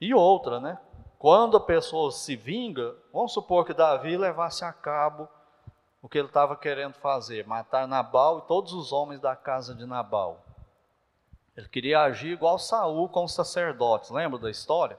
E 0.00 0.14
outra, 0.14 0.60
né? 0.60 0.78
Quando 1.18 1.56
a 1.56 1.60
pessoa 1.60 2.10
se 2.12 2.36
vinga, 2.36 2.94
vamos 3.12 3.32
supor 3.32 3.64
que 3.64 3.72
Davi 3.72 4.16
levasse 4.16 4.64
a 4.64 4.72
cabo 4.72 5.28
o 6.02 6.08
que 6.08 6.18
ele 6.18 6.28
estava 6.28 6.54
querendo 6.54 6.94
fazer, 6.94 7.46
matar 7.46 7.88
Nabal 7.88 8.40
e 8.40 8.42
todos 8.42 8.74
os 8.74 8.92
homens 8.92 9.20
da 9.20 9.34
casa 9.34 9.74
de 9.74 9.86
Nabal. 9.86 10.44
Ele 11.56 11.68
queria 11.68 12.02
agir 12.02 12.32
igual 12.32 12.58
Saul 12.58 13.08
com 13.08 13.24
os 13.24 13.32
sacerdotes, 13.32 14.10
lembra 14.10 14.38
da 14.38 14.50
história? 14.50 14.98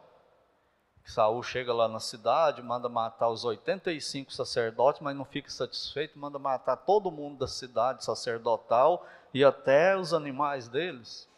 Saul 1.05 1.43
chega 1.43 1.71
lá 1.71 1.87
na 1.87 1.99
cidade, 1.99 2.63
manda 2.63 2.89
matar 2.89 3.29
os 3.29 3.45
85 3.45 4.33
sacerdotes, 4.33 5.01
mas 5.01 5.15
não 5.15 5.23
fica 5.23 5.51
satisfeito, 5.51 6.17
manda 6.17 6.39
matar 6.39 6.75
todo 6.77 7.11
mundo 7.11 7.37
da 7.37 7.47
cidade 7.47 8.03
sacerdotal 8.03 9.05
e 9.31 9.45
até 9.45 9.95
os 9.95 10.15
animais 10.15 10.67
deles. 10.67 11.29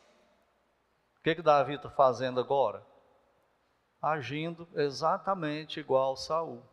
O 1.20 1.24
que, 1.24 1.36
que 1.36 1.42
Davi 1.42 1.74
está 1.74 1.90
fazendo 1.90 2.40
agora? 2.40 2.82
Agindo 4.02 4.66
exatamente 4.74 5.82
igual 5.82 6.16
Saul. 6.16 6.64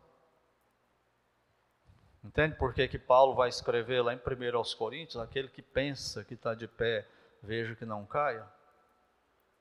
Entende 2.23 2.55
por 2.55 2.73
que, 2.73 2.87
que 2.87 2.97
Paulo 2.97 3.35
vai 3.35 3.49
escrever 3.49 4.01
lá 4.01 4.13
em 4.13 4.17
1 4.17 4.57
aos 4.57 4.73
Coríntios, 4.73 5.21
aquele 5.21 5.49
que 5.49 5.61
pensa 5.61 6.23
que 6.23 6.33
está 6.33 6.55
de 6.55 6.67
pé, 6.67 7.05
veja 7.43 7.75
que 7.75 7.85
não 7.85 8.05
caia? 8.05 8.47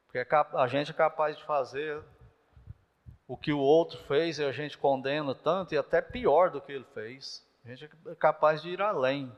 Porque 0.07 0.19
é 0.19 0.27
a 0.55 0.69
gente 0.69 0.93
é 0.93 0.95
capaz 0.95 1.37
de 1.37 1.45
fazer 1.45 2.01
o 3.35 3.37
que 3.37 3.53
o 3.53 3.59
outro 3.59 3.99
fez 4.05 4.39
e 4.39 4.45
a 4.45 4.53
gente 4.53 4.79
condena 4.79 5.35
tanto 5.35 5.75
e 5.75 5.77
até 5.77 6.01
pior 6.01 6.51
do 6.51 6.61
que 6.61 6.71
ele 6.71 6.87
fez. 6.95 7.45
A 7.65 7.69
gente 7.69 7.91
é 8.07 8.15
capaz 8.15 8.63
de 8.63 8.71
ir 8.71 8.81
além. 8.81 9.31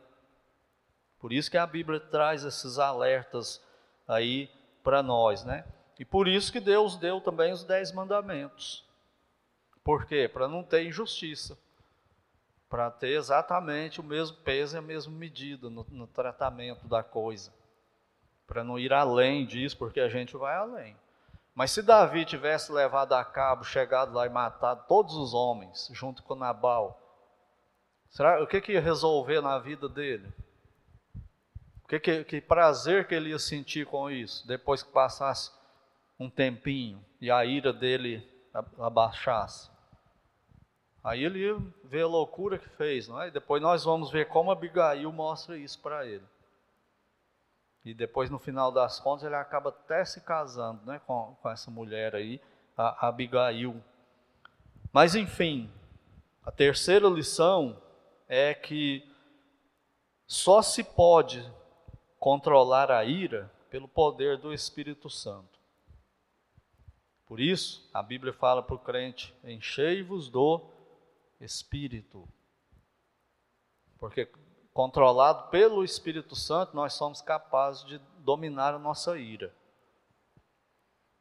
Por 1.19 1.33
isso 1.33 1.51
que 1.51 1.57
a 1.57 1.67
Bíblia 1.67 1.99
traz 1.99 2.45
esses 2.45 2.79
alertas 2.79 3.59
aí 4.07 4.51
para 4.85 5.03
nós, 5.03 5.45
né? 5.45 5.65
E 5.99 6.05
por 6.05 6.29
isso 6.29 6.53
que 6.53 6.61
Deus 6.61 6.99
deu 6.99 7.23
também 7.23 7.55
os 7.55 7.65
dez 7.65 7.91
mandamentos. 7.91 8.85
Por 9.83 10.05
quê? 10.05 10.29
Para 10.31 10.47
não 10.47 10.63
ter 10.63 10.85
injustiça. 10.85 11.57
Para 12.69 12.91
ter 12.91 13.17
exatamente 13.17 13.99
o 13.99 14.05
mesmo 14.05 14.37
peso 14.37 14.77
e 14.77 14.79
a 14.79 14.83
mesma 14.83 15.17
medida 15.17 15.71
no, 15.71 15.87
no 15.89 16.07
tratamento 16.07 16.87
da 16.87 17.03
coisa. 17.03 17.51
Para 18.47 18.63
não 18.63 18.79
ir 18.79 18.93
além 18.93 19.47
disso, 19.47 19.79
porque 19.79 20.01
a 20.01 20.09
gente 20.11 20.37
vai 20.37 20.55
além. 20.55 20.99
Mas 21.57 21.71
se 21.71 21.81
Davi 21.81 22.27
tivesse 22.27 22.71
levado 22.71 23.15
a 23.15 23.25
cabo, 23.25 23.65
chegado 23.65 24.13
lá 24.13 24.27
e 24.27 24.29
matado 24.29 24.85
todos 24.87 25.15
os 25.15 25.33
homens, 25.33 25.89
junto 25.91 26.23
com 26.23 26.35
Nabal, 26.35 27.01
será, 28.11 28.43
o 28.43 28.47
que, 28.47 28.61
que 28.61 28.73
ia 28.73 28.81
resolver 28.81 29.41
na 29.41 29.59
vida 29.59 29.89
dele? 29.89 30.31
O 31.83 31.89
que, 31.89 31.99
que, 31.99 32.25
que 32.25 32.41
prazer 32.43 33.09
que 33.09 33.15
ele 33.15 33.31
ia 33.31 33.39
sentir 33.39 33.87
com 33.87 34.11
isso, 34.11 34.47
depois 34.47 34.83
que 34.83 34.93
passasse 34.93 35.51
um 36.21 36.29
tempinho 36.29 37.03
e 37.23 37.31
a 37.31 37.43
ira 37.43 37.73
dele 37.73 38.29
abaixasse? 38.79 39.71
Aí 41.03 41.25
ele 41.25 41.57
vê 41.85 42.03
a 42.03 42.07
loucura 42.07 42.59
que 42.59 42.69
fez, 42.69 43.09
não 43.09 43.23
é? 43.23 43.29
E 43.29 43.31
depois 43.31 43.63
nós 43.63 43.83
vamos 43.83 44.11
ver 44.11 44.29
como 44.29 44.51
Abigail 44.51 45.11
mostra 45.11 45.57
isso 45.57 45.81
para 45.81 46.05
ele. 46.05 46.25
E 47.87 47.95
depois, 47.95 48.29
no 48.29 48.41
final 48.41 48.73
das 48.73 48.99
contas, 48.99 49.25
ele 49.25 49.37
acaba 49.37 49.69
até 49.69 50.05
se 50.05 50.21
casando 50.21 50.85
né, 50.85 51.01
com, 51.07 51.37
com 51.41 51.49
essa 51.49 51.71
mulher 51.71 52.17
aí, 52.17 52.41
a 52.77 53.07
Abigail. 53.07 53.81
Mas, 54.93 55.15
enfim, 55.15 55.71
a 56.45 56.51
terceira 56.51 57.09
lição 57.09 57.81
é 58.29 58.53
que 58.53 59.09
só 60.27 60.63
se 60.63 60.83
pode 60.83 61.49
controlar 62.19 62.91
a 62.91 63.05
ira 63.05 63.49
pelo 63.71 63.87
poder 63.87 64.37
do 64.37 64.53
Espírito 64.53 65.09
Santo. 65.09 65.57
Por 67.25 67.39
isso, 67.39 67.89
a 67.95 68.03
Bíblia 68.03 68.33
fala 68.33 68.65
para 68.65 68.75
o 68.75 68.81
crente: 68.81 69.33
enchei-vos 69.45 70.29
do 70.29 70.61
Espírito. 71.41 72.29
Porque 73.97 74.29
controlado 74.77 75.49
pelo 75.49 75.83
Espírito 75.83 76.37
Santo, 76.37 76.77
nós 76.77 76.93
somos 76.93 77.23
capazes 77.23 77.83
de 77.87 77.99
dominar 78.19 78.75
a 78.75 78.79
nossa 78.79 79.17
ira. 79.17 79.51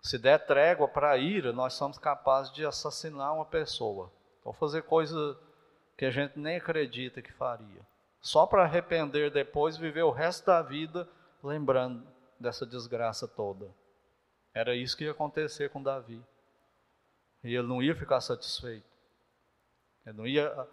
Se 0.02 0.18
der 0.18 0.46
trégua 0.46 0.90
para 0.90 1.12
a 1.12 1.18
ira, 1.18 1.54
nós 1.54 1.74
somos 1.74 1.98
capazes 1.98 2.52
de 2.52 2.66
assassinar 2.66 3.34
uma 3.34 3.46
pessoa, 3.46 4.12
ou 4.44 4.52
fazer 4.52 4.84
coisa 4.84 5.40
que 5.98 6.04
a 6.04 6.12
gente 6.12 6.38
nem 6.38 6.58
acredita 6.58 7.22
que 7.22 7.32
faria, 7.32 7.80
só 8.20 8.46
para 8.46 8.64
arrepender 8.64 9.32
depois 9.32 9.78
e 9.78 9.80
viver 9.80 10.04
o 10.04 10.12
resto 10.12 10.46
da 10.46 10.62
vida 10.62 11.08
lembrando 11.42 12.06
dessa 12.38 12.66
desgraça 12.66 13.26
toda. 13.26 13.74
Era 14.54 14.76
isso 14.76 14.98
que 14.98 15.06
ia 15.06 15.12
acontecer 15.12 15.70
com 15.70 15.82
Davi. 15.82 16.22
E 17.42 17.56
ele 17.56 17.68
não 17.68 17.82
ia 17.82 17.96
ficar 17.96 18.20
satisfeito. 18.20 18.86
Ele 20.06 20.18
não 20.18 20.28
ia 20.28 20.68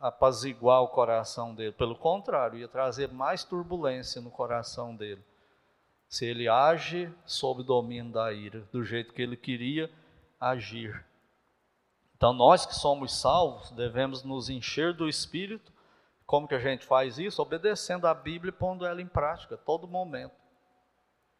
apaziguar 0.00 0.82
o 0.82 0.88
coração 0.88 1.54
dele. 1.54 1.72
Pelo 1.72 1.96
contrário, 1.96 2.58
ia 2.58 2.68
trazer 2.68 3.10
mais 3.10 3.44
turbulência 3.44 4.20
no 4.20 4.30
coração 4.30 4.94
dele. 4.94 5.24
Se 6.08 6.24
ele 6.24 6.48
age 6.48 7.12
sob 7.24 7.62
domínio 7.62 8.12
da 8.12 8.32
ira, 8.32 8.60
do 8.72 8.84
jeito 8.84 9.12
que 9.12 9.22
ele 9.22 9.36
queria 9.36 9.90
agir. 10.40 11.04
Então, 12.16 12.32
nós 12.32 12.64
que 12.64 12.74
somos 12.74 13.20
salvos, 13.20 13.70
devemos 13.72 14.22
nos 14.22 14.48
encher 14.48 14.94
do 14.94 15.08
Espírito. 15.08 15.72
Como 16.24 16.48
que 16.48 16.54
a 16.54 16.60
gente 16.60 16.84
faz 16.84 17.18
isso? 17.18 17.42
Obedecendo 17.42 18.06
a 18.06 18.14
Bíblia 18.14 18.50
e 18.50 18.52
pondo 18.52 18.86
ela 18.86 19.02
em 19.02 19.06
prática, 19.06 19.56
todo 19.56 19.86
momento. 19.88 20.34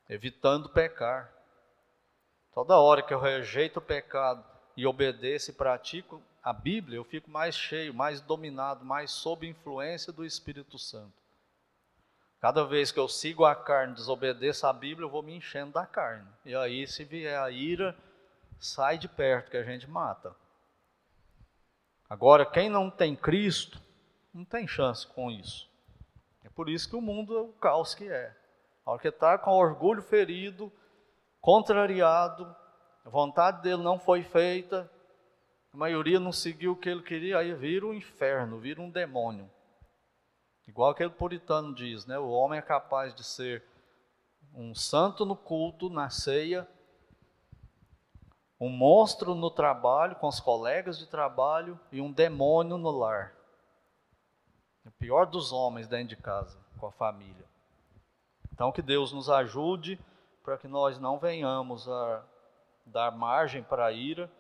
Evitando 0.09 0.69
pecar. 0.69 1.33
Toda 2.53 2.79
hora 2.79 3.03
que 3.03 3.13
eu 3.13 3.21
rejeito 3.21 3.79
o 3.79 3.83
pecado 3.83 4.56
e 4.77 4.87
obedeço 4.87 5.51
e 5.51 5.55
pratico, 5.55 6.23
a 6.43 6.53
Bíblia, 6.53 6.99
eu 6.99 7.05
fico 7.05 7.31
mais 7.31 7.57
cheio, 7.57 7.95
mais 7.95 8.21
dominado, 8.21 8.85
mais 8.85 9.11
sob 9.11 9.49
influência 9.49 10.13
do 10.13 10.25
Espírito 10.25 10.79
Santo. 10.79 11.15
Cada 12.41 12.65
vez 12.65 12.93
que 12.93 13.01
eu 13.01 13.09
sigo 13.09 13.45
a 13.45 13.55
carne, 13.55 13.95
desobedeço 13.95 14.67
a 14.67 14.73
Bíblia, 14.73 15.07
eu 15.07 15.11
vou 15.11 15.23
me 15.23 15.35
enchendo 15.35 15.73
da 15.73 15.87
carne. 15.87 16.29
E 16.45 16.55
aí, 16.55 16.87
se 16.87 17.03
vier 17.03 17.37
a 17.41 17.51
ira, 17.51 17.97
sai 18.61 18.99
de 18.99 19.09
perto 19.09 19.51
que 19.51 19.57
a 19.57 19.65
gente 19.65 19.89
mata. 19.89 20.37
Agora, 22.09 22.47
quem 22.47 22.69
não 22.69 22.89
tem 22.89 23.17
Cristo, 23.17 23.81
não 24.33 24.45
tem 24.45 24.69
chance 24.69 25.07
com 25.07 25.31
isso. 25.31 25.69
É 26.45 26.49
por 26.51 26.69
isso 26.69 26.89
que 26.89 26.95
o 26.95 27.01
mundo 27.01 27.37
é 27.37 27.41
o 27.41 27.49
caos 27.49 27.95
que 27.95 28.09
é. 28.09 28.33
A 28.85 28.93
hora 28.93 29.01
que 29.01 29.09
está 29.09 29.37
com 29.37 29.51
orgulho 29.51 30.03
ferido, 30.03 30.71
contrariado, 31.41 32.55
a 33.07 33.09
vontade 33.09 33.63
dele 33.63 33.85
não 33.85 34.01
foi 34.01 34.25
feita, 34.25 34.91
a 35.73 35.77
maioria 35.77 36.19
não 36.19 36.33
seguiu 36.33 36.73
o 36.73 36.77
que 36.77 36.89
ele 36.89 37.05
queria, 37.05 37.39
aí 37.39 37.55
vira 37.55 37.87
um 37.87 37.95
inferno, 37.95 38.59
vira 38.59 38.83
um 38.83 38.91
demônio. 38.91 39.49
Igual 40.67 40.91
aquele 40.91 41.11
puritano 41.11 41.73
diz, 41.73 42.05
né? 42.05 42.19
O 42.19 42.29
homem 42.29 42.59
é 42.59 42.63
capaz 42.63 43.15
de 43.15 43.23
ser 43.23 43.63
um 44.53 44.75
santo 44.75 45.25
no 45.25 45.37
culto, 45.37 45.89
na 45.89 46.11
ceia, 46.11 46.67
um 48.59 48.69
monstro 48.69 49.37
no 49.37 49.53
trabalho, 49.53 50.17
com 50.17 50.27
os 50.27 50.41
colegas 50.41 50.99
de 50.99 51.07
trabalho, 51.07 51.79
e 51.93 52.01
um 52.01 52.11
demônio 52.11 52.77
no 52.77 52.91
lar. 52.91 53.33
O 54.85 54.91
pior 54.91 55.27
dos 55.27 55.53
homens 55.53 55.87
dentro 55.87 56.09
de 56.09 56.17
casa, 56.17 56.59
com 56.81 56.89
a 56.89 56.93
família. 56.93 57.47
Então, 58.53 58.73
que 58.73 58.83
Deus 58.83 59.13
nos 59.13 59.31
ajude 59.31 59.97
para 60.43 60.59
que 60.59 60.67
nós 60.67 60.99
não 60.99 61.21
venhamos 61.21 61.89
a 61.89 62.25
dar 62.87 63.11
margem 63.11 63.63
para 63.63 63.87
a 63.87 63.93
ira 63.93 64.31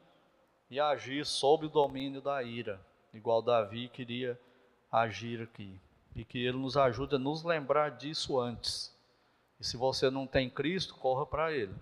e 0.71 0.81
agir 0.81 1.25
sob 1.27 1.67
o 1.67 1.71
domínio 1.71 2.21
da 2.21 2.43
ira, 2.43 2.81
igual 3.13 3.43
Davi 3.43 3.89
queria 3.89 4.39
agir 4.91 5.43
aqui. 5.43 5.81
E 6.15 6.25
que 6.25 6.39
ele 6.39 6.57
nos 6.57 6.77
ajude 6.77 7.17
a 7.17 7.19
nos 7.19 7.45
lembrar 7.45 7.91
disso 7.91 8.41
antes. 8.41 8.95
E 9.61 9.65
se 9.65 9.77
você 9.77 10.11
não 10.11 10.27
tem 10.27 10.49
Cristo, 10.49 10.95
corra 10.95 11.27
para 11.27 11.53
Ele. 11.53 11.75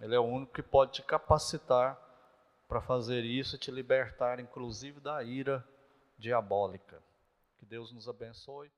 Ele 0.00 0.14
é 0.14 0.18
o 0.18 0.24
único 0.24 0.52
que 0.52 0.62
pode 0.62 0.92
te 0.92 1.02
capacitar 1.02 1.98
para 2.68 2.80
fazer 2.80 3.24
isso 3.24 3.56
e 3.56 3.58
te 3.58 3.70
libertar, 3.70 4.40
inclusive, 4.40 4.98
da 4.98 5.22
ira 5.22 5.66
diabólica. 6.18 7.02
Que 7.58 7.66
Deus 7.66 7.92
nos 7.92 8.08
abençoe. 8.08 8.70